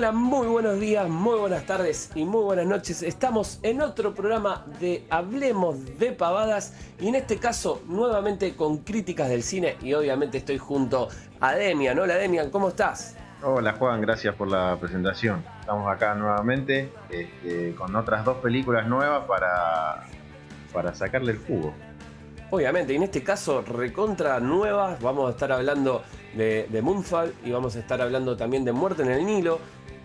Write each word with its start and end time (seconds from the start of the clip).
Hola, 0.00 0.12
muy 0.12 0.46
buenos 0.46 0.80
días, 0.80 1.06
muy 1.10 1.38
buenas 1.38 1.66
tardes 1.66 2.10
y 2.14 2.24
muy 2.24 2.42
buenas 2.42 2.64
noches. 2.64 3.02
Estamos 3.02 3.60
en 3.62 3.82
otro 3.82 4.14
programa 4.14 4.64
de 4.80 5.04
Hablemos 5.10 5.98
de 5.98 6.12
Pavadas 6.12 6.72
y 6.98 7.08
en 7.08 7.16
este 7.16 7.36
caso 7.36 7.82
nuevamente 7.86 8.56
con 8.56 8.78
críticas 8.78 9.28
del 9.28 9.42
cine 9.42 9.76
y 9.82 9.92
obviamente 9.92 10.38
estoy 10.38 10.56
junto 10.56 11.08
a 11.38 11.52
Demian. 11.52 11.98
Hola 11.98 12.14
Demian, 12.14 12.48
¿cómo 12.48 12.70
estás? 12.70 13.14
Hola 13.42 13.74
Juan, 13.74 14.00
gracias 14.00 14.34
por 14.36 14.48
la 14.48 14.74
presentación. 14.80 15.44
Estamos 15.60 15.92
acá 15.92 16.14
nuevamente 16.14 16.90
este, 17.10 17.74
con 17.74 17.94
otras 17.94 18.24
dos 18.24 18.38
películas 18.38 18.86
nuevas 18.86 19.26
para, 19.26 20.06
para 20.72 20.94
sacarle 20.94 21.32
el 21.32 21.38
jugo. 21.40 21.74
Obviamente, 22.52 22.92
y 22.92 22.96
en 22.96 23.04
este 23.04 23.22
caso 23.22 23.62
recontra 23.62 24.40
nuevas, 24.40 25.00
vamos 25.00 25.28
a 25.28 25.30
estar 25.30 25.52
hablando 25.52 26.02
de, 26.34 26.80
Moonfall 26.82 27.32
y 27.44 27.52
vamos 27.52 27.76
a 27.76 27.78
estar 27.78 28.00
hablando 28.00 28.36
también 28.36 28.64
de 28.64 28.72
Muerte 28.72 29.02
en 29.02 29.10
el 29.10 29.24
Nilo, 29.24 29.60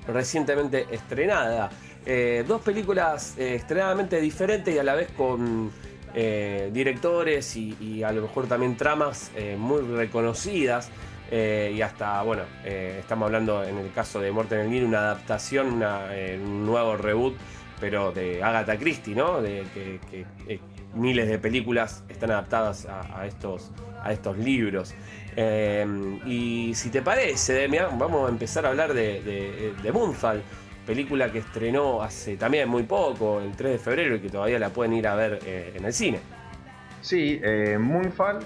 recientemente 0.07 0.85
estrenada. 0.91 1.69
Eh, 2.05 2.43
dos 2.47 2.61
películas 2.61 3.35
eh, 3.37 3.55
extremadamente 3.55 4.21
diferentes 4.21 4.73
y 4.73 4.77
a 4.77 4.83
la 4.83 4.93
vez 4.93 5.09
con 5.17 5.71
eh, 6.13 6.69
directores 6.71 7.55
y, 7.55 8.03
a 8.03 8.11
lo 8.11 8.21
mejor 8.21 8.47
también 8.47 8.77
tramas 8.77 9.31
muy 9.57 9.81
reconocidas. 9.81 10.89
y 11.31 11.81
hasta, 11.81 12.21
bueno, 12.21 12.43
estamos 12.63 13.25
hablando 13.25 13.63
en 13.63 13.77
el 13.79 13.91
caso 13.91 14.19
de 14.21 14.31
Muerte 14.31 14.55
en 14.55 14.61
el 14.61 14.69
Nilo, 14.69 14.87
una 14.87 14.99
adaptación, 14.99 15.83
un 15.83 16.65
nuevo 16.65 16.95
reboot, 16.95 17.35
pero 17.79 18.11
de 18.11 18.43
Agatha 18.43 18.77
Christie, 18.77 19.15
¿no? 19.15 19.41
De, 19.41 19.63
que 19.73 20.59
miles 20.95 21.27
de 21.27 21.37
películas 21.37 22.03
están 22.09 22.31
adaptadas 22.31 22.87
a, 22.87 23.25
estos, 23.25 23.71
a 24.01 24.11
estos 24.11 24.37
libros. 24.37 24.95
Eh, 25.35 25.85
y 26.25 26.73
si 26.73 26.89
te 26.89 27.01
parece, 27.01 27.67
vamos 27.97 28.27
a 28.27 28.31
empezar 28.31 28.65
a 28.65 28.69
hablar 28.69 28.93
de, 28.93 29.73
Moonfall, 29.93 30.41
película 30.85 31.31
que 31.31 31.39
estrenó 31.39 32.01
hace 32.01 32.37
también 32.37 32.69
muy 32.69 32.83
poco, 32.83 33.41
el 33.41 33.55
3 33.55 33.73
de 33.73 33.79
febrero, 33.79 34.15
y 34.15 34.19
que 34.19 34.29
todavía 34.29 34.59
la 34.59 34.69
pueden 34.69 34.93
ir 34.93 35.07
a 35.07 35.15
ver 35.15 35.39
eh, 35.45 35.73
en 35.75 35.85
el 35.85 35.93
cine. 35.93 36.19
Sí, 37.01 37.39
eh, 37.43 37.77
Moonfall, 37.79 38.39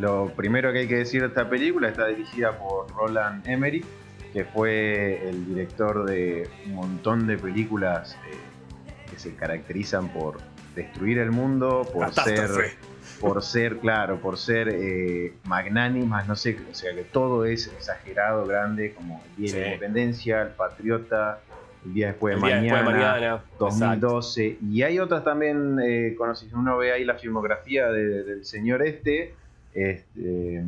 lo 0.00 0.32
primero 0.36 0.72
que 0.72 0.80
hay 0.80 0.88
que 0.88 0.96
decir 0.96 1.22
de 1.22 1.28
esta 1.28 1.48
película 1.48 1.88
está 1.88 2.06
dirigida 2.06 2.56
por 2.56 2.88
Roland 2.94 3.46
Emmerich, 3.48 3.84
que 4.32 4.44
fue 4.44 5.28
el 5.28 5.46
director 5.46 6.04
de 6.04 6.48
un 6.66 6.74
montón 6.74 7.26
de 7.26 7.38
películas 7.38 8.16
se 9.16 9.34
caracterizan 9.34 10.08
por 10.08 10.38
destruir 10.74 11.18
el 11.18 11.30
mundo, 11.30 11.88
por 11.92 12.12
ser, 12.12 12.50
por 13.20 13.42
ser, 13.42 13.78
claro, 13.78 14.20
por 14.20 14.36
ser 14.36 14.68
eh, 14.70 15.34
magnánimas, 15.44 16.28
no 16.28 16.36
sé, 16.36 16.58
o 16.70 16.74
sea 16.74 16.94
que 16.94 17.02
todo 17.02 17.44
es 17.44 17.66
exagerado, 17.68 18.46
grande, 18.46 18.92
como 18.94 19.22
el 19.30 19.44
Día 19.44 19.54
de 19.54 19.60
la 19.60 19.66
Independencia, 19.68 20.42
el 20.42 20.48
Patriota, 20.48 21.40
el 21.86 21.94
Día 21.94 22.08
después 22.08 22.34
de, 22.36 22.40
mañana, 22.40 23.42
2012, 23.58 24.58
y 24.70 24.82
hay 24.82 24.98
otras 24.98 25.24
también, 25.24 25.78
eh, 25.82 26.16
uno 26.52 26.76
ve 26.76 26.92
ahí 26.92 27.04
la 27.04 27.14
filmografía 27.14 27.86
del 27.86 28.44
señor 28.44 28.86
este, 28.86 29.34
este, 29.72 30.62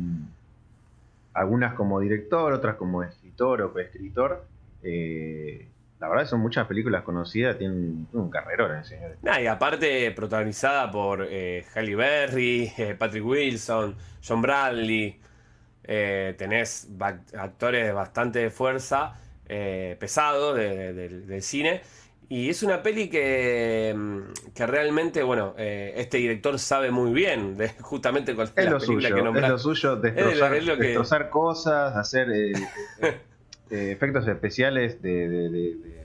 algunas 1.33 1.73
como 1.73 1.99
director, 1.99 2.51
otras 2.53 2.75
como 2.75 3.03
escritor 3.03 3.61
o 3.61 3.71
coescritor, 3.71 4.45
eh, 4.83 5.67
la 5.99 6.07
verdad 6.07 6.25
son 6.25 6.39
muchas 6.39 6.65
películas 6.65 7.03
conocidas, 7.03 7.57
tienen 7.57 8.07
un 8.13 8.29
carrerón 8.29 8.77
el 8.77 8.85
señor. 8.85 9.17
y 9.41 9.47
aparte 9.47 10.11
protagonizada 10.11 10.89
por 10.89 11.27
eh, 11.29 11.65
Halle 11.75 11.95
Berry, 11.95 12.71
eh, 12.77 12.95
Patrick 12.97 13.25
Wilson, 13.25 13.95
John 14.25 14.41
Bradley. 14.41 15.19
Eh, 15.91 16.35
tenés 16.37 16.87
actores 17.35 17.87
de 17.87 17.91
bastante 17.91 18.49
fuerza, 18.51 19.19
eh, 19.47 19.97
pesados 19.99 20.55
del 20.55 21.41
cine. 21.41 21.81
Y 22.31 22.47
es 22.49 22.61
una 22.61 22.83
peli 22.83 23.09
que, 23.09 23.93
mm, 23.97 24.53
que 24.53 24.67
realmente, 24.67 25.23
bueno, 25.23 25.55
este 25.57 26.17
director 26.17 26.59
sabe 26.59 26.91
muy 26.91 27.11
bien, 27.11 27.57
de, 27.57 27.69
justamente 27.81 28.35
con 28.35 28.45
es 28.45 28.65
la 28.65 28.71
lo 28.71 28.79
suyo, 28.79 29.15
que 29.15 29.21
Es 29.21 29.49
lo 29.49 29.57
suyo, 29.57 29.95
destrozar, 29.95 30.77
destrozar 30.77 31.29
cosas, 31.29 31.95
hacer 31.95 32.29
Eh, 32.31 32.53
efectos 33.69 34.27
especiales 34.27 35.01
de, 35.01 35.97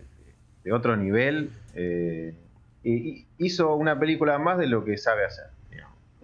otro 0.73 0.97
nivel. 0.97 1.51
Eh, 1.75 2.35
y 2.83 3.27
hizo 3.39 3.75
una 3.77 3.99
película 3.99 4.39
más 4.39 4.59
de 4.59 4.67
lo 4.67 4.85
que 4.85 4.99
sabe 4.99 5.25
hacer. 5.25 5.47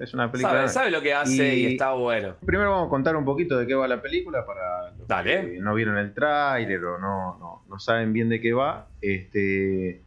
Es 0.01 0.15
una 0.15 0.33
película. 0.33 0.67
Sabe, 0.69 0.91
lo 0.91 1.03
que 1.03 1.13
hace 1.13 1.57
y, 1.57 1.67
está 1.67 1.93
bueno. 1.93 2.35
Primero 2.45 2.71
vamos 2.71 2.87
a 2.87 2.91
contar 2.91 3.17
un 3.17 3.25
poquito 3.27 3.59
de 3.59 3.67
qué 3.67 3.75
va 3.75 3.87
la 3.87 4.01
película 4.01 4.47
para 4.47 4.93
los 4.93 5.07
que 5.23 5.59
no 5.61 5.75
vieron 5.75 5.99
el 5.99 6.15
tráiler 6.15 6.83
o 6.83 6.99
no, 6.99 7.63
no, 7.69 7.79
saben 7.79 8.15
bien 8.15 8.31
de 8.31 8.41
qué 8.41 8.55
va. 8.55 8.89
Este, 9.03 10.01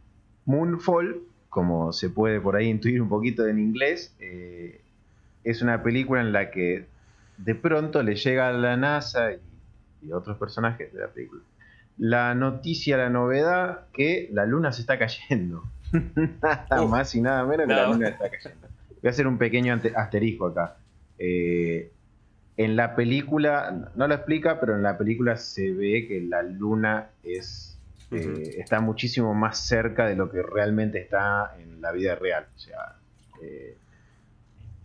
Moonfall, 0.46 1.22
como 1.48 1.92
se 1.92 2.10
puede 2.10 2.40
por 2.40 2.56
ahí 2.56 2.66
intuir 2.66 3.00
un 3.00 3.08
poquito 3.08 3.46
en 3.46 3.60
inglés, 3.60 4.16
eh, 4.18 4.80
es 5.44 5.62
una 5.62 5.84
película 5.84 6.22
en 6.22 6.32
la 6.32 6.50
que 6.50 6.86
de 7.36 7.54
pronto 7.54 8.02
le 8.02 8.16
llega 8.16 8.48
a 8.48 8.52
la 8.52 8.76
NASA 8.76 9.32
y 9.32 9.38
y 10.04 10.12
otros 10.12 10.38
personajes 10.38 10.92
de 10.92 11.00
la 11.00 11.08
película. 11.08 11.42
La 11.96 12.34
noticia, 12.34 12.96
la 12.96 13.10
novedad, 13.10 13.86
que 13.92 14.28
la 14.32 14.46
luna 14.46 14.72
se 14.72 14.80
está 14.80 14.98
cayendo. 14.98 15.64
nada 16.42 16.86
más 16.86 17.14
y 17.14 17.20
nada 17.20 17.44
menos 17.44 17.66
que 17.66 17.72
la 17.72 17.86
luna 17.88 18.08
está 18.08 18.30
cayendo. 18.30 18.68
Voy 18.90 19.08
a 19.08 19.10
hacer 19.10 19.26
un 19.26 19.38
pequeño 19.38 19.80
asterisco 19.96 20.46
acá. 20.46 20.76
Eh, 21.18 21.92
en 22.56 22.76
la 22.76 22.94
película, 22.94 23.90
no 23.94 24.06
lo 24.06 24.14
explica, 24.14 24.60
pero 24.60 24.76
en 24.76 24.82
la 24.82 24.96
película 24.96 25.36
se 25.36 25.72
ve 25.72 26.06
que 26.08 26.20
la 26.20 26.42
luna 26.42 27.08
es 27.22 27.74
eh, 28.10 28.56
está 28.58 28.80
muchísimo 28.80 29.34
más 29.34 29.58
cerca 29.58 30.06
de 30.06 30.14
lo 30.14 30.30
que 30.30 30.42
realmente 30.42 31.00
está 31.00 31.56
en 31.58 31.80
la 31.80 31.92
vida 31.92 32.14
real. 32.14 32.46
O 32.54 32.58
sea, 32.58 32.96
eh, 33.42 33.76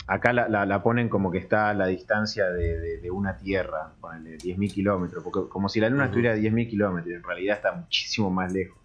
acá 0.09 0.34
la, 0.34 0.84
ponen 0.84 1.08
como 1.08 1.31
que 1.31 1.38
está 1.38 1.70
a 1.70 1.74
la 1.74 1.86
distancia 1.86 2.50
de, 2.50 3.09
una 3.12 3.38
tierra, 3.38 3.92
ponele 4.02 4.38
10.000 4.38 4.74
kilómetros, 4.74 5.24
porque 5.24 5.47
como 5.50 5.70
si 5.70 5.80
la 5.80 5.90
luna 5.90 6.06
estuviera 6.06 6.34
a 6.34 6.38
10.000 6.38 6.70
kilómetros, 6.70 7.16
en 7.16 7.24
realidad 7.24 7.58
está 7.58 7.72
muchísimo 7.74 8.30
más 8.30 8.52
lejos. 8.52 8.78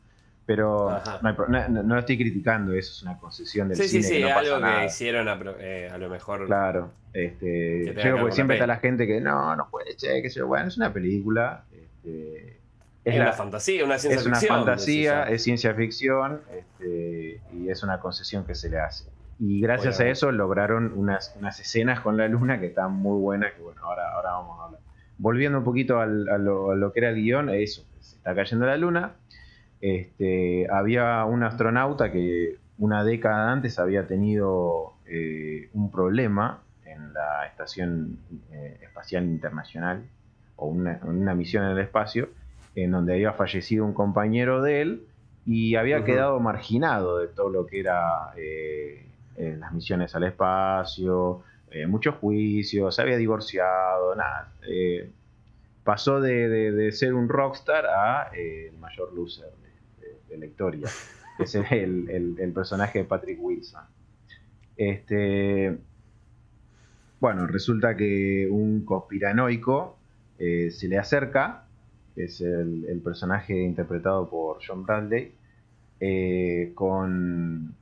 Pero 0.46 1.00
no, 1.22 1.82
lo 1.82 1.98
estoy 1.98 2.18
criticando, 2.18 2.74
eso 2.74 2.92
es 2.92 3.02
una 3.02 3.18
concesión 3.18 3.68
del 3.68 3.78
cine. 3.78 3.88
Sí, 3.88 4.02
sí, 4.02 4.16
sí, 4.16 4.22
algo 4.22 4.60
que 4.60 4.84
hicieron 4.84 5.26
eh, 5.58 5.88
a, 5.90 5.96
lo 5.96 6.10
mejor. 6.10 6.44
Claro, 6.44 6.92
este, 7.14 7.94
yo 8.04 8.18
porque 8.18 8.34
siempre 8.34 8.56
está 8.56 8.66
la 8.66 8.76
gente 8.76 9.06
que 9.06 9.22
no, 9.22 9.56
no 9.56 9.70
puede, 9.70 9.96
che, 9.96 10.20
que 10.20 10.28
yo, 10.28 10.46
bueno, 10.46 10.68
es 10.68 10.76
una 10.76 10.92
película. 10.92 11.64
Este, 11.72 12.60
es, 13.02 13.16
una 13.16 13.32
fantasía, 13.32 13.84
una 13.86 13.98
ciencia 13.98 14.20
ficción. 14.20 14.36
Es 14.36 14.50
una 14.50 14.56
fantasía, 14.56 15.22
es 15.24 15.42
ciencia 15.42 15.74
ficción 15.74 16.42
este, 16.52 17.40
y 17.54 17.70
es 17.70 17.82
una 17.82 17.98
concesión 17.98 18.44
que 18.44 18.54
se 18.54 18.68
le 18.68 18.78
hace. 18.78 19.13
Y 19.38 19.60
gracias 19.60 20.00
a 20.00 20.08
eso 20.08 20.30
lograron 20.32 20.92
unas, 20.96 21.34
unas, 21.38 21.58
escenas 21.60 22.00
con 22.00 22.16
la 22.16 22.28
luna 22.28 22.60
que 22.60 22.66
están 22.66 22.92
muy 22.92 23.20
buenas, 23.20 23.52
que 23.52 23.62
bueno, 23.62 23.80
ahora, 23.82 24.12
ahora 24.12 24.30
vamos 24.30 24.60
a 24.60 24.64
hablar. 24.66 24.80
Volviendo 25.18 25.58
un 25.58 25.64
poquito 25.64 26.00
a, 26.00 26.06
lo, 26.06 26.92
que 26.92 27.00
era 27.00 27.10
el 27.10 27.16
guion, 27.16 27.50
eso, 27.50 27.84
se 28.00 28.16
está 28.16 28.34
cayendo 28.34 28.66
la 28.66 28.76
luna. 28.76 29.12
Este, 29.80 30.66
había 30.70 31.24
un 31.24 31.42
astronauta 31.42 32.10
que 32.10 32.56
una 32.78 33.04
década 33.04 33.52
antes 33.52 33.78
había 33.78 34.06
tenido 34.06 34.94
eh, 35.06 35.68
un 35.72 35.90
problema 35.90 36.62
en 36.84 37.12
la 37.12 37.46
Estación 37.46 38.18
eh, 38.52 38.78
Espacial 38.82 39.24
Internacional, 39.24 40.04
o 40.56 40.66
una, 40.66 41.00
una, 41.02 41.34
misión 41.34 41.64
en 41.64 41.70
el 41.70 41.78
espacio, 41.78 42.28
en 42.74 42.92
donde 42.92 43.14
había 43.14 43.32
fallecido 43.32 43.84
un 43.84 43.92
compañero 43.92 44.62
de 44.62 44.82
él 44.82 45.06
y 45.46 45.74
había 45.74 46.04
quedado 46.04 46.40
marginado 46.40 47.18
de 47.18 47.28
todo 47.28 47.50
lo 47.50 47.66
que 47.66 47.80
era 47.80 48.32
eh, 48.36 49.06
en 49.36 49.60
las 49.60 49.72
misiones 49.72 50.14
al 50.14 50.25
espacio, 50.25 51.42
eh, 51.75 51.88
muchos 51.88 52.14
juicios, 52.16 52.94
se 52.94 53.02
había 53.02 53.16
divorciado, 53.16 54.14
nada. 54.14 54.52
Eh, 54.69 55.10
pasó 55.82 56.20
de, 56.20 56.90
ser 56.92 57.14
un 57.14 57.28
rockstar 57.28 57.84
a 57.86 58.31
eh, 58.32 58.69
el 58.72 58.78
mayor 58.78 59.12
loser 59.12 59.50
de, 60.28 60.38
la 60.38 60.46
historia, 60.46 60.88
que 61.36 61.42
es 61.42 61.54
el, 61.56 62.52
personaje 62.54 63.00
de 63.00 63.04
Patrick 63.04 63.38
Wilson. 63.40 63.82
Este, 64.76 65.76
bueno, 67.19 67.48
resulta 67.48 67.96
que 67.96 68.48
un 68.48 68.84
conspiranoico 68.84 69.98
se 70.38 70.88
le 70.88 70.96
acerca, 70.96 71.64
es 72.14 72.40
el, 72.40 73.00
personaje 73.02 73.60
interpretado 73.60 74.30
por 74.30 74.58
John 74.64 74.87
Bradley, 74.87 75.34
con 76.75 77.75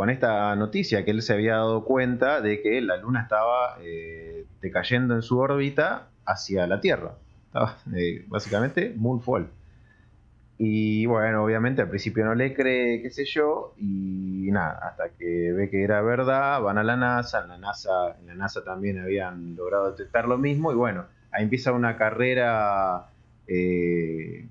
con 0.00 0.08
esta 0.08 0.56
noticia 0.56 1.04
que 1.04 1.10
él 1.10 1.20
se 1.20 1.34
había 1.34 1.56
dado 1.56 1.84
cuenta 1.84 2.40
de 2.40 2.62
que 2.62 2.80
la 2.80 2.96
Luna 2.96 3.20
estaba 3.20 3.76
eh, 3.82 4.46
decayendo 4.62 5.14
en 5.14 5.20
su 5.20 5.38
órbita 5.38 6.08
hacia 6.24 6.66
la 6.66 6.80
Tierra. 6.80 7.16
Estaba, 7.48 7.76
eh, 7.94 8.24
básicamente, 8.28 8.94
Moonfall. 8.96 9.50
Y 10.56 11.04
bueno, 11.04 11.44
obviamente 11.44 11.82
al 11.82 11.90
principio 11.90 12.24
no 12.24 12.34
le 12.34 12.54
cree, 12.54 13.02
qué 13.02 13.10
sé 13.10 13.26
yo, 13.26 13.74
y 13.76 14.48
nada, 14.50 14.78
hasta 14.88 15.10
que 15.18 15.52
ve 15.52 15.68
que 15.68 15.84
era 15.84 16.00
verdad, 16.00 16.62
van 16.62 16.78
a 16.78 16.82
la 16.82 16.96
NASA, 16.96 17.42
en 17.42 17.48
la 17.50 17.58
NASA, 17.58 18.16
la 18.24 18.34
NASA 18.34 18.64
también 18.64 19.00
habían 19.00 19.54
logrado 19.54 19.90
detectar 19.90 20.26
lo 20.26 20.38
mismo, 20.38 20.72
y 20.72 20.76
bueno, 20.76 21.04
ahí 21.30 21.42
empieza 21.42 21.72
una 21.72 21.98
carrera 21.98 23.08
eh, 23.46 24.48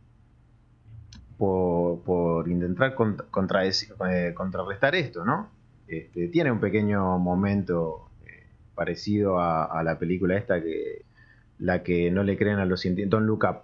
por, 1.39 2.49
intentar 2.49 2.93
contra, 2.95 3.65
eh, 3.65 4.33
contrarrestar 4.33 4.93
esto, 4.95 5.23
¿no? 5.23 5.49
Este, 5.87 6.27
tiene 6.27 6.51
un 6.51 6.59
pequeño 6.59 7.17
momento 7.17 8.09
eh, 8.25 8.43
parecido 8.75 9.39
a, 9.39 9.81
la 9.83 9.97
película 9.97 10.37
esta 10.37 10.61
que 10.61 11.05
la 11.57 11.81
que 11.81 12.11
no 12.11 12.23
le 12.23 12.37
creen 12.37 12.59
a 12.59 12.65
los 12.65 12.81
científicos, 12.81 13.11
Don't 13.11 13.27
Look 13.27 13.43
Up. 13.49 13.57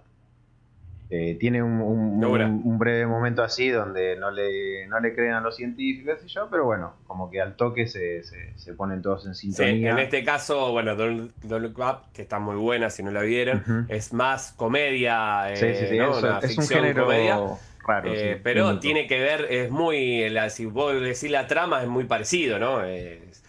Eh, 1.08 1.36
tiene 1.38 1.62
un, 1.62 2.78
breve 2.78 3.06
momento 3.06 3.44
así 3.44 3.68
donde 3.68 4.16
no 4.16 4.32
le, 4.32 4.88
no 4.88 4.98
le 4.98 5.14
creen 5.14 5.34
a 5.34 5.40
los 5.40 5.54
científicos 5.54 6.18
y 6.24 6.28
yo, 6.28 6.48
pero 6.50 6.64
bueno, 6.64 6.94
como 7.06 7.30
que 7.30 7.40
al 7.40 7.54
toque 7.54 7.86
se, 7.86 8.24
se, 8.24 8.74
ponen 8.74 9.02
todos 9.02 9.24
en 9.26 9.36
sintonía. 9.36 9.92
en 9.92 9.98
este 10.00 10.24
caso, 10.24 10.72
bueno, 10.72 10.96
Don't, 10.96 11.30
Look 11.44 11.78
Up, 11.78 12.12
que 12.12 12.22
está 12.22 12.40
muy 12.40 12.56
buena 12.56 12.90
si 12.90 13.04
no 13.04 13.12
la 13.12 13.22
vieron, 13.22 13.86
es 13.88 14.12
más 14.12 14.52
comedia, 14.56 15.44
sí, 15.54 15.74
sí, 15.74 15.86
sí, 15.90 15.98
es, 16.42 16.58
un 16.58 16.66
género 16.66 17.04
comedia. 17.04 17.38
Raro, 17.86 18.12
eh, 18.12 18.40
pero 18.42 18.78
tiene 18.78 19.06
que 19.06 19.20
ver, 19.20 19.46
es 19.50 19.70
muy, 19.70 20.28
la, 20.30 20.50
si 20.50 20.66
vos 20.66 21.00
decís 21.00 21.30
la 21.30 21.46
trama, 21.46 21.82
es 21.82 21.88
muy 21.88 22.04
parecido, 22.04 22.58
¿no? 22.58 22.82
Es, 22.84 23.42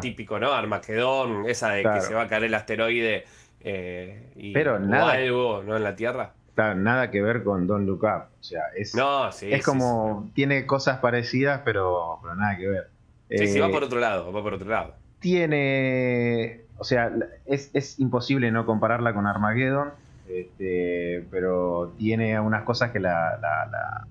típico, 0.00 0.38
¿no? 0.38 0.52
Armagedón, 0.52 1.48
esa 1.48 1.70
de 1.70 1.82
que 1.82 2.00
se 2.00 2.14
va 2.14 2.22
a 2.22 2.28
caer 2.28 2.44
el 2.44 2.54
asteroide 2.54 3.24
eh, 3.60 4.30
y, 4.36 4.52
pero 4.52 4.78
nada, 4.78 5.12
algo, 5.12 5.62
¿no? 5.64 5.76
En 5.76 5.82
la 5.82 5.96
Tierra 5.96 6.32
nada 6.56 7.10
que 7.10 7.22
ver 7.22 7.42
con 7.42 7.66
Don't 7.66 7.86
Look 7.86 8.04
Up. 8.04 8.28
O 8.40 8.42
sea, 8.42 8.62
es, 8.76 8.94
es 9.42 9.64
como. 9.64 10.30
tiene 10.34 10.66
cosas 10.66 10.98
parecidas, 10.98 11.62
pero, 11.64 12.18
pero 12.22 12.36
nada 12.36 12.56
que 12.56 12.68
ver. 12.68 12.90
Sí, 13.30 13.48
sí, 13.48 13.58
va 13.58 13.68
eh, 13.68 13.72
por 13.72 13.84
otro 13.84 13.98
lado, 13.98 14.32
va 14.32 14.42
por 14.42 14.54
otro 14.54 14.68
lado. 14.68 14.94
Tiene. 15.18 16.62
O 16.78 16.84
sea, 16.84 17.12
es, 17.46 17.98
imposible 17.98 18.50
no 18.50 18.66
compararla 18.66 19.14
con 19.14 19.26
Armageddon. 19.26 19.90
Este, 20.28 21.26
pero 21.30 21.94
tiene 21.98 22.38
unas 22.40 22.64
cosas 22.64 22.90
que 22.90 23.00
la, 23.00 23.38
la, 23.40 23.66
la, 23.66 24.06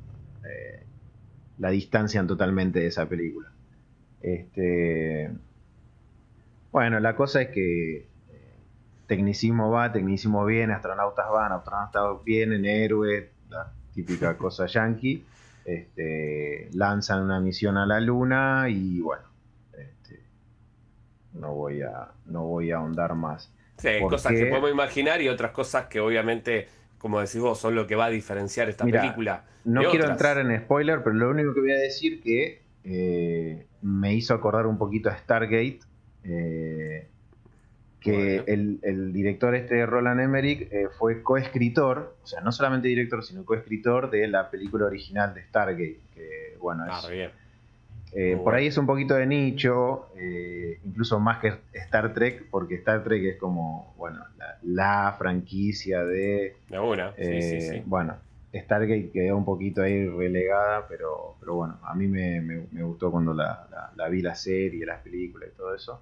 eh, 0.50 0.84
la 1.58 1.70
distancian 1.70 2.28
totalmente 2.28 2.80
de 2.80 2.88
esa 2.88 3.08
película. 3.08 3.52
Este, 4.22 5.32
bueno, 6.72 7.00
la 7.00 7.16
cosa 7.16 7.42
es 7.42 7.50
que 7.50 8.08
tecnicismo 9.08 9.70
va, 9.70 9.92
tecnicismo 9.92 10.46
viene, 10.46 10.74
astronautas 10.74 11.30
van, 11.30 11.52
astronautas 11.52 12.24
vienen, 12.24 12.66
héroes, 12.66 13.30
la 13.50 13.72
típica 13.94 14.38
cosa 14.38 14.66
yankee. 14.66 15.24
Este, 15.66 16.70
lanzan 16.74 17.22
una 17.24 17.40
misión 17.40 17.78
a 17.78 17.86
la 17.86 18.02
luna 18.02 18.66
y 18.68 19.00
bueno, 19.00 19.24
este, 19.78 20.20
no 21.34 21.54
voy 21.54 21.82
a 21.82 22.10
no 22.26 22.44
voy 22.44 22.72
a 22.72 22.78
ahondar 22.78 23.16
más. 23.16 23.50
Sí, 23.78 23.90
cosas 24.10 24.34
que 24.34 24.46
podemos 24.46 24.72
imaginar 24.72 25.22
y 25.22 25.30
otras 25.30 25.52
cosas 25.52 25.88
que 25.88 26.00
obviamente, 26.00 26.68
como 26.98 27.20
decís 27.20 27.40
vos, 27.40 27.60
son 27.60 27.76
lo 27.76 27.88
que 27.88 27.96
va 27.96 28.06
a 28.06 28.10
diferenciar 28.10 28.70
esta 28.70 28.86
película. 28.86 29.46
No 29.66 29.90
quiero 29.90 30.10
entrar 30.10 30.38
en 30.38 30.58
spoiler, 30.60 31.04
pero 31.04 31.16
lo 31.16 31.30
único 31.30 31.54
que 31.54 31.62
voy 31.62 31.72
a 31.72 31.78
decir 31.78 32.22
que 32.22 32.62
eh, 32.84 33.66
me 33.82 34.14
hizo 34.14 34.34
acordar 34.34 34.68
un 34.68 34.78
poquito 34.78 35.10
a 35.10 35.18
Stargate. 35.18 35.80
Eh, 36.26 37.08
que 38.00 38.44
el, 38.48 39.14
director 39.14 39.56
este 39.56 39.86
Roland 39.86 40.20
Emmerich 40.20 40.68
eh, 40.74 40.90
fue 41.00 41.24
coescritor, 41.24 42.18
o 42.22 42.28
sea, 42.28 42.42
no 42.42 42.52
solamente 42.52 42.90
director, 42.90 43.24
sino 43.24 43.46
coescritor 43.46 44.12
de 44.12 44.28
la 44.28 44.50
película 44.52 44.88
original 44.88 45.34
de 45.34 45.44
Stargate, 45.44 46.00
que 46.14 46.58
bueno, 46.60 46.84
ah, 46.90 47.02
eh, 48.16 48.40
por 48.44 48.56
ahí 48.56 48.68
es 48.68 48.78
un 48.78 48.86
poquito 48.86 49.16
de 49.16 49.26
nicho, 49.26 50.08
eh, 50.16 50.80
incluso 50.86 51.20
más 51.20 51.40
que 51.40 51.54
Star 51.74 52.14
Trek, 52.14 52.46
porque 52.50 52.76
Star 52.76 53.04
Trek 53.04 53.24
es 53.24 53.38
como, 53.38 53.94
bueno, 53.98 54.20
la, 54.64 55.16
franquicia 55.18 56.04
de... 56.04 56.56
una, 56.70 57.16
sí, 57.16 57.42
sí, 57.42 57.62
sí. 57.62 57.84
Bueno, 57.86 58.16
Stargate 58.62 59.10
quedó 59.12 59.36
un 59.36 59.46
poquito 59.46 59.82
ahí 59.82 60.08
relegada, 60.08 60.88
pero, 60.88 61.36
pero 61.40 61.56
bueno, 61.56 61.80
a 61.84 61.96
mí 61.96 62.08
me, 62.08 62.68
gustó 62.84 63.12
cuando 63.12 63.34
la, 63.34 63.68
la, 63.96 64.10
vi 64.10 64.22
la 64.22 64.36
serie, 64.36 64.86
las 64.86 65.02
películas 65.02 65.50
y 65.52 65.58
todo 65.58 65.74
eso. 65.74 66.02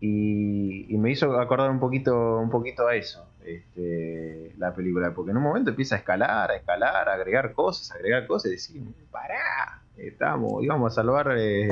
Y, 0.00 0.94
me 0.98 1.10
hizo 1.10 1.38
acordar 1.40 1.70
un 1.70 1.80
poquito, 1.80 2.38
un 2.38 2.50
poquito 2.50 2.86
a 2.86 2.94
eso, 2.94 3.26
este, 3.44 4.52
la 4.58 4.74
película, 4.74 5.12
porque 5.14 5.30
en 5.30 5.38
un 5.38 5.44
momento 5.44 5.70
empieza 5.70 5.94
a 5.94 5.98
escalar, 5.98 6.50
a 6.50 6.56
escalar, 6.56 7.08
a 7.08 7.14
agregar 7.14 7.52
cosas, 7.52 7.90
a 7.90 7.94
agregar 7.94 8.26
cosas 8.26 8.50
y 8.50 8.54
decir, 8.54 8.82
pará, 9.10 9.82
estamos, 10.06 10.62
íbamos 10.62 10.92
a 10.92 10.94
salvar, 10.94 11.34
eh, 11.38 11.68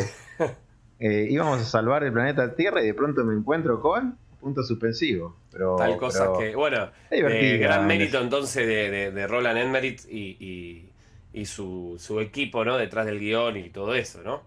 eh, 0.98 1.26
íbamos 1.30 1.60
a 1.60 1.64
salvar 1.64 2.04
el 2.04 2.12
planeta 2.12 2.54
Tierra 2.54 2.82
y 2.82 2.86
de 2.86 2.94
pronto 2.94 3.24
me 3.24 3.34
encuentro 3.34 3.80
con 3.80 4.16
punto 4.40 4.62
suspensivo. 4.62 5.36
Pero, 5.52 5.76
Tal 5.76 5.96
cosa 5.98 6.30
que, 6.38 6.54
bueno, 6.54 6.90
eh, 7.10 7.58
gran 7.58 7.86
mérito 7.86 8.20
entonces 8.20 8.66
de, 8.66 9.26
Roland 9.26 9.58
Emmerich 9.58 10.06
y, 10.08 10.88
y, 11.32 11.44
su, 11.44 11.96
su, 11.98 12.20
equipo, 12.20 12.64
¿no? 12.64 12.76
Detrás 12.76 13.06
del 13.06 13.18
guion 13.18 13.56
y 13.56 13.68
todo 13.70 13.94
eso, 13.94 14.22
¿no? 14.22 14.42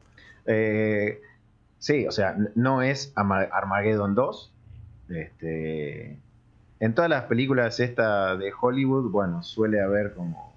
Eh, 0.45 1.21
Sí, 1.83 2.07
o 2.07 2.11
sea, 2.13 2.37
no 2.55 2.81
es 2.81 3.11
Armageddon 3.17 4.15
2. 4.15 4.53
Este, 5.09 6.17
en 6.79 6.95
todas 6.95 7.09
las 7.09 7.23
películas 7.23 7.81
esta 7.81 8.37
de 8.37 8.53
Hollywood, 8.57 9.11
bueno, 9.11 9.43
suele 9.43 9.81
haber 9.81 10.13
como, 10.13 10.52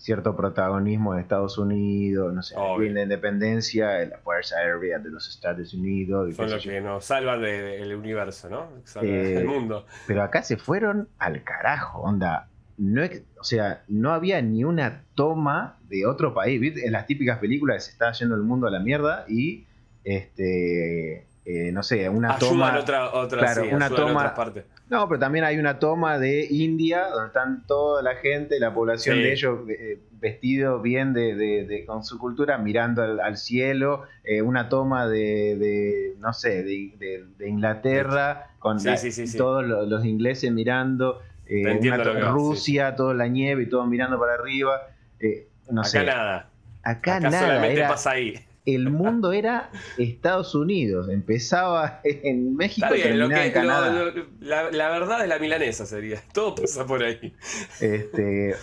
cierto 0.00 0.34
protagonismo 0.34 1.14
de 1.14 1.20
Estados 1.20 1.58
Unidos, 1.58 2.32
no 2.32 2.42
sé, 2.42 2.56
la 2.56 3.02
independencia, 3.02 4.04
la 4.06 4.18
Fuerza 4.18 4.56
Aérea 4.56 4.98
de 4.98 5.10
los 5.10 5.28
Estados 5.28 5.74
Unidos. 5.74 6.34
Son 6.34 6.50
los 6.50 6.62
que 6.62 6.80
nos 6.80 7.04
salvan 7.04 7.42
del 7.42 7.94
universo, 7.94 8.48
¿no? 8.48 8.68
del 9.00 9.38
eh, 9.38 9.44
mundo. 9.44 9.84
Pero 10.06 10.22
acá 10.22 10.42
se 10.42 10.56
fueron 10.56 11.08
al 11.18 11.44
carajo, 11.44 12.00
onda 12.00 12.48
no, 12.80 13.02
o 13.38 13.44
sea, 13.44 13.84
no 13.88 14.12
había 14.12 14.40
ni 14.40 14.64
una 14.64 15.04
toma 15.14 15.78
de 15.90 16.06
otro 16.06 16.32
país. 16.32 16.78
En 16.82 16.92
las 16.92 17.06
típicas 17.06 17.38
películas 17.38 17.84
se 17.84 17.90
está 17.90 18.10
yendo 18.12 18.34
el 18.36 18.42
mundo 18.42 18.66
a 18.66 18.70
la 18.70 18.80
mierda 18.80 19.26
y 19.28 19.66
este 20.02 21.26
eh, 21.44 21.72
no 21.72 21.82
sé, 21.82 22.08
una 22.08 22.38
toma. 22.38 22.78
otra, 22.78 23.12
otra, 23.12 23.54
una 23.72 23.88
toma. 23.88 24.34
No, 24.88 25.08
pero 25.08 25.18
también 25.18 25.44
hay 25.44 25.58
una 25.58 25.78
toma 25.78 26.18
de 26.18 26.46
India 26.50 27.08
donde 27.08 27.28
están 27.28 27.66
toda 27.66 28.02
la 28.02 28.16
gente, 28.16 28.58
la 28.60 28.74
población 28.74 29.16
de 29.18 29.32
ellos 29.32 29.60
eh, 29.68 30.00
vestidos 30.20 30.82
bien 30.82 31.12
de, 31.12 31.84
con 31.86 32.04
su 32.04 32.18
cultura, 32.18 32.58
mirando 32.58 33.02
al, 33.02 33.36
cielo. 33.36 34.04
Eh, 34.24 34.42
una 34.42 34.68
toma 34.68 35.08
de, 35.08 36.14
no 36.18 36.32
sé, 36.32 36.62
de, 36.62 37.24
Inglaterra 37.46 38.50
con 38.58 38.78
todos 39.36 39.64
los 39.64 40.04
ingleses 40.04 40.52
mirando. 40.52 41.20
Eh, 41.46 41.64
Rusia, 42.30 42.94
toda 42.94 43.12
la 43.12 43.26
nieve 43.26 43.64
y 43.64 43.68
todo 43.68 43.84
mirando 43.86 44.20
para 44.20 44.34
arriba. 44.34 44.82
Eh, 45.18 45.48
no 45.70 45.82
Acá 45.82 46.04
nada. 46.04 46.50
Acá, 46.82 47.20
nada. 47.20 47.40
Solamente 47.40 47.80
pasa 47.82 48.10
ahí. 48.12 48.34
El 48.66 48.90
mundo 48.90 49.32
era 49.32 49.70
Estados 49.98 50.54
Unidos. 50.54 51.08
Empezaba 51.08 52.00
en 52.04 52.56
México 52.56 52.94
y 52.94 53.02
terminaba 53.02 53.46
en 53.46 53.52
Canadá. 53.52 54.12
la, 54.40 54.90
verdad 54.90 55.22
es 55.22 55.28
la 55.28 55.38
milanesa 55.38 55.86
sería. 55.86 56.20
Todo 56.32 56.54
pasa 56.54 56.86
por 56.86 57.02
ahí. 57.02 57.34
Este, 57.80 58.54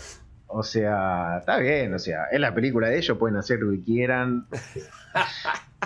o 0.47 0.63
sea, 0.63 1.37
está 1.39 1.57
bien. 1.59 1.93
O 1.93 1.99
sea, 1.99 2.25
es 2.31 2.39
la 2.39 2.53
película 2.53 2.89
de 2.89 2.97
ellos. 2.97 3.17
Pueden 3.17 3.37
hacer 3.37 3.59
lo 3.59 3.71
que 3.71 3.83
quieran. 3.83 4.47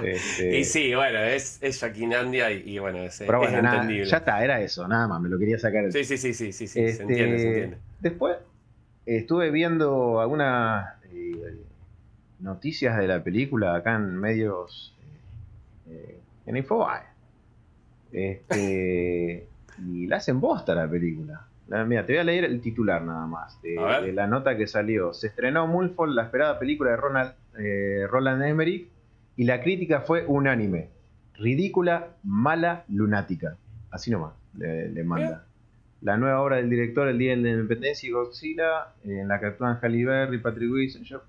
Este, 0.01 0.57
y 0.57 0.63
sí, 0.63 0.95
bueno, 0.95 1.19
es, 1.19 1.59
es 1.61 1.83
y, 1.83 2.05
y 2.05 2.79
bueno, 2.79 2.99
es, 2.99 3.19
entendible. 3.21 4.05
ya 4.05 4.17
está, 4.17 4.41
era 4.41 4.61
eso, 4.61 4.87
nada 4.87 5.05
más, 5.07 5.21
me 5.21 5.27
lo 5.27 5.37
quería 5.37 5.59
sacar. 5.59 5.91
Sí, 5.91 6.05
sí, 6.05 6.17
sí, 6.17 6.33
sí, 6.33 6.53
sí, 6.53 6.67
se 6.67 6.85
este, 6.85 7.03
entiende, 7.03 7.39
se 7.39 7.47
entiende. 7.47 7.77
Después 7.99 8.37
estuve 9.05 9.51
viendo 9.51 10.21
algunas 10.21 10.95
eh, 11.00 11.00
noticias 12.41 12.97
de 12.97 13.07
la 13.07 13.23
película 13.23 13.75
acá 13.75 13.95
en 13.95 14.15
medios 14.15 14.95
eh, 15.89 16.19
en 16.45 16.57
Infobae. 16.57 17.03
Este, 18.11 19.47
y 19.85 20.07
la 20.07 20.17
hacen 20.17 20.39
bosta 20.39 20.75
la 20.75 20.89
película. 20.89 21.47
mira, 21.85 22.05
te 22.05 22.13
voy 22.13 22.19
a 22.19 22.23
leer 22.23 22.45
el 22.45 22.61
titular 22.61 23.01
nada 23.01 23.25
más 23.27 23.61
de, 23.61 24.11
la 24.13 24.27
nota 24.27 24.57
que 24.57 24.67
salió. 24.67 25.13
Se 25.13 25.27
estrenó 25.27 25.67
Mulfall, 25.67 26.15
la 26.15 26.23
esperada 26.23 26.59
película 26.59 26.91
de 26.91 26.97
Ronald, 26.97 27.33
eh, 27.57 28.07
Roland 28.09 28.43
Emmerich 28.43 28.87
y 29.37 29.45
la 29.45 29.61
crítica 29.61 30.01
fue 30.01 30.25
unánime. 30.25 30.89
Ridícula, 31.35 32.09
mala, 32.23 32.83
lunática. 32.89 33.57
Así 33.89 34.11
nomás 34.11 34.33
le, 34.57 35.03
manda. 35.03 35.45
La 36.01 36.17
nueva 36.17 36.41
obra 36.41 36.57
del 36.57 36.69
director, 36.69 37.07
El 37.07 37.17
Día 37.17 37.31
de 37.31 37.37
la 37.37 37.49
Independencia 37.51 38.07
y 38.07 38.11
Godzilla, 38.11 38.93
en 39.03 39.27
la 39.27 39.39
que 39.39 39.47
actúan 39.47 39.79
Halle 39.81 40.05
Berry, 40.05 40.39
Patrick 40.39 40.71
Wilson, 40.71 41.21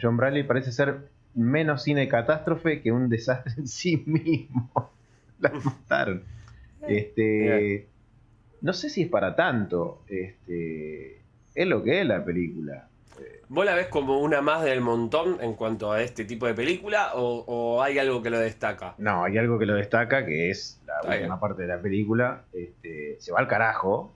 John 0.00 0.16
Bradley, 0.16 0.42
parece 0.42 0.72
ser 0.72 1.08
menos 1.34 1.82
cine 1.82 2.08
catástrofe 2.08 2.82
que 2.82 2.92
un 2.92 3.08
desastre 3.08 3.54
en 3.56 3.68
sí 3.68 4.02
mismo. 4.06 4.90
la 5.40 5.50
mataron. 5.50 6.22
Este, 6.86 7.88
no 8.60 8.72
sé 8.72 8.90
si 8.90 9.02
es 9.02 9.08
para 9.08 9.36
tanto. 9.36 10.02
Este, 10.08 11.20
es 11.54 11.66
lo 11.66 11.82
que 11.82 12.00
es 12.00 12.06
la 12.06 12.24
película. 12.24 12.88
¿Vos 13.48 13.66
la 13.66 13.74
ves 13.74 13.88
como 13.88 14.20
una 14.20 14.40
más 14.40 14.64
del 14.64 14.80
montón 14.80 15.36
en 15.42 15.52
cuanto 15.52 15.92
a 15.92 16.00
este 16.00 16.24
tipo 16.24 16.46
de 16.46 16.54
película 16.54 17.10
o, 17.16 17.82
hay 17.82 17.98
algo 17.98 18.22
que 18.22 18.30
lo 18.30 18.38
destaca? 18.38 18.94
No, 18.96 19.24
hay 19.24 19.36
algo 19.36 19.58
que 19.58 19.66
lo 19.66 19.74
destaca 19.74 20.24
que 20.24 20.48
es 20.48 20.80
la 20.86 21.16
última 21.16 21.38
parte 21.38 21.60
de 21.60 21.68
la 21.68 21.78
película. 21.78 22.44
Este, 22.54 23.16
se 23.20 23.30
va 23.30 23.40
al 23.40 23.48
carajo. 23.48 24.14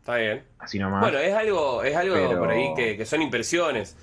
Está 0.00 0.16
bien. 0.16 0.42
Así 0.58 0.78
nomás. 0.78 1.00
Bueno, 1.00 1.18
es 1.18 1.32
algo, 1.32 1.82
es 1.82 1.96
algo 1.96 2.38
por 2.38 2.50
ahí 2.50 2.74
que, 2.76 3.02
son 3.06 3.22
impresiones. 3.22 3.96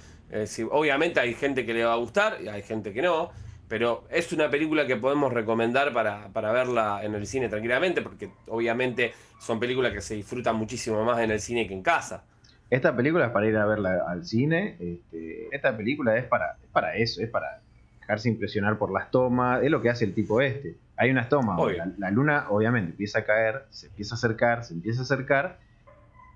Obviamente 0.71 1.19
hay 1.19 1.33
gente 1.33 1.65
que 1.65 1.73
le 1.73 1.83
va 1.83 1.93
a 1.93 1.97
gustar 1.97 2.37
y 2.41 2.47
hay 2.47 2.61
gente 2.61 2.93
que 2.93 3.01
no. 3.01 3.31
Pero 3.67 4.03
es 4.11 4.31
una 4.33 4.49
película 4.49 4.85
que 4.85 4.97
podemos 4.97 5.33
recomendar 5.33 5.93
para, 5.93 6.27
para, 6.27 6.51
verla 6.51 6.99
en 7.03 7.15
el 7.15 7.25
cine 7.25 7.49
tranquilamente, 7.49 8.01
porque 8.01 8.29
obviamente 8.47 9.13
son 9.39 9.59
películas 9.59 9.93
que 9.93 10.01
se 10.01 10.15
disfrutan 10.15 10.55
muchísimo 10.57 11.03
más 11.03 11.19
en 11.19 11.31
el 11.31 11.39
cine 11.39 11.67
que 11.67 11.73
en 11.73 11.81
casa. 11.81 12.23
Esta 12.69 12.95
película 12.95 13.27
es 13.27 13.31
para 13.31 13.47
ir 13.47 13.55
a 13.55 13.65
verla 13.65 14.03
al 14.07 14.25
cine. 14.25 14.77
Este, 14.79 15.47
esta 15.51 15.75
película 15.75 16.17
es 16.17 16.25
para, 16.25 16.57
es 16.63 16.69
para 16.71 16.95
eso, 16.95 17.21
es 17.21 17.29
para 17.29 17.61
dejarse 17.99 18.29
impresionar 18.29 18.77
por 18.77 18.91
las 18.91 19.11
tomas. 19.11 19.63
Es 19.63 19.71
lo 19.71 19.81
que 19.81 19.89
hace 19.89 20.05
el 20.05 20.13
tipo 20.13 20.41
este. 20.41 20.75
Hay 20.97 21.09
unas 21.11 21.29
tomas. 21.29 21.59
La, 21.97 22.11
luna, 22.11 22.47
obviamente, 22.49 22.91
empieza 22.91 23.19
a 23.19 23.25
caer, 23.25 23.65
se 23.69 23.87
empieza 23.87 24.15
a 24.15 24.17
acercar, 24.17 24.63
se 24.63 24.73
empieza 24.73 25.01
a 25.01 25.03
acercar. 25.03 25.59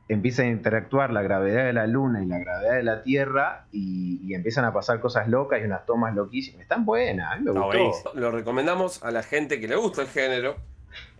Empieza 0.09 0.43
a 0.43 0.45
interactuar 0.45 1.11
la 1.11 1.21
gravedad 1.21 1.65
de 1.65 1.73
la 1.73 1.85
luna 1.85 2.23
y 2.23 2.27
la 2.27 2.39
gravedad 2.39 2.75
de 2.75 2.83
la 2.83 3.03
Tierra 3.03 3.65
y, 3.71 4.33
empiezan 4.33 4.65
a 4.65 4.73
pasar 4.73 4.99
cosas 4.99 5.27
locas 5.27 5.61
y 5.61 5.65
unas 5.65 5.85
tomas 5.85 6.15
loquísimas. 6.15 6.61
Están 6.61 6.85
buenas, 6.85 7.41
me 7.41 7.51
gustó. 7.51 8.13
Lo 8.13 8.31
recomendamos 8.31 9.03
a 9.03 9.11
la 9.11 9.23
gente 9.23 9.59
que 9.59 9.67
le 9.67 9.75
gusta 9.75 10.03
el 10.03 10.07
género 10.07 10.55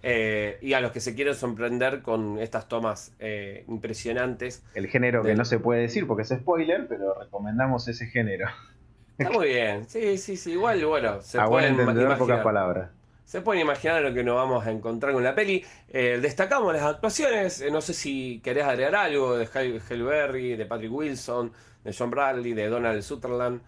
eh, 0.03 0.58
y 0.62 0.74
a 0.74 0.79
los 0.79 0.91
que 0.91 1.00
se 1.00 1.15
quieren 1.15 1.36
sorprender 1.36 2.01
con 2.01 2.38
estas 2.39 2.67
tomas 2.67 3.13
eh, 3.20 3.65
impresionantes. 3.67 4.63
El 4.75 4.88
género 4.88 5.24
que 5.24 5.36
no 5.36 5.46
se 5.46 5.60
puede 5.60 5.82
decir 5.82 6.08
porque 6.08 6.24
es 6.24 6.29
spoiler, 6.29 6.88
pero 6.88 7.20
recomendamos 7.20 7.88
ese 7.88 8.06
género. 8.08 8.48
Está 9.17 9.32
muy 9.32 9.48
bien, 9.48 9.89
sí, 9.89 10.17
sí, 10.17 10.38
sí. 10.38 10.51
Igual, 10.51 10.86
bueno, 10.86 11.22
se 11.22 11.41
pueden 11.48 11.74
imaginar. 11.74 12.17
pocas 12.17 12.44
palabras. 12.44 12.91
Se 13.28 13.42
pueden 13.42 13.62
imaginar 13.62 14.02
lo 14.02 14.14
que 14.14 14.24
nos 14.24 14.36
vamos 14.36 14.66
a 14.66 14.72
encontrar 14.72 15.12
con 15.12 15.22
la 15.22 15.36
peli. 15.36 15.62
Eh, 15.90 16.18
destacamos 16.22 16.72
las 16.72 16.84
actuaciones. 16.84 17.62
no 17.70 17.82
sé 17.82 17.94
si 17.94 18.40
querés 18.40 18.64
agregar 18.64 18.96
algo 18.96 19.38
de 19.38 19.46
Halle 19.54 19.82
Berry, 20.02 20.56
de 20.56 20.66
Patrick 20.66 20.94
Wilson, 20.94 21.52
de 21.84 21.94
John 21.94 22.10
Bradley, 22.10 22.54
de 22.54 22.70
Donald 22.70 23.02
Sutherland. 23.02 23.60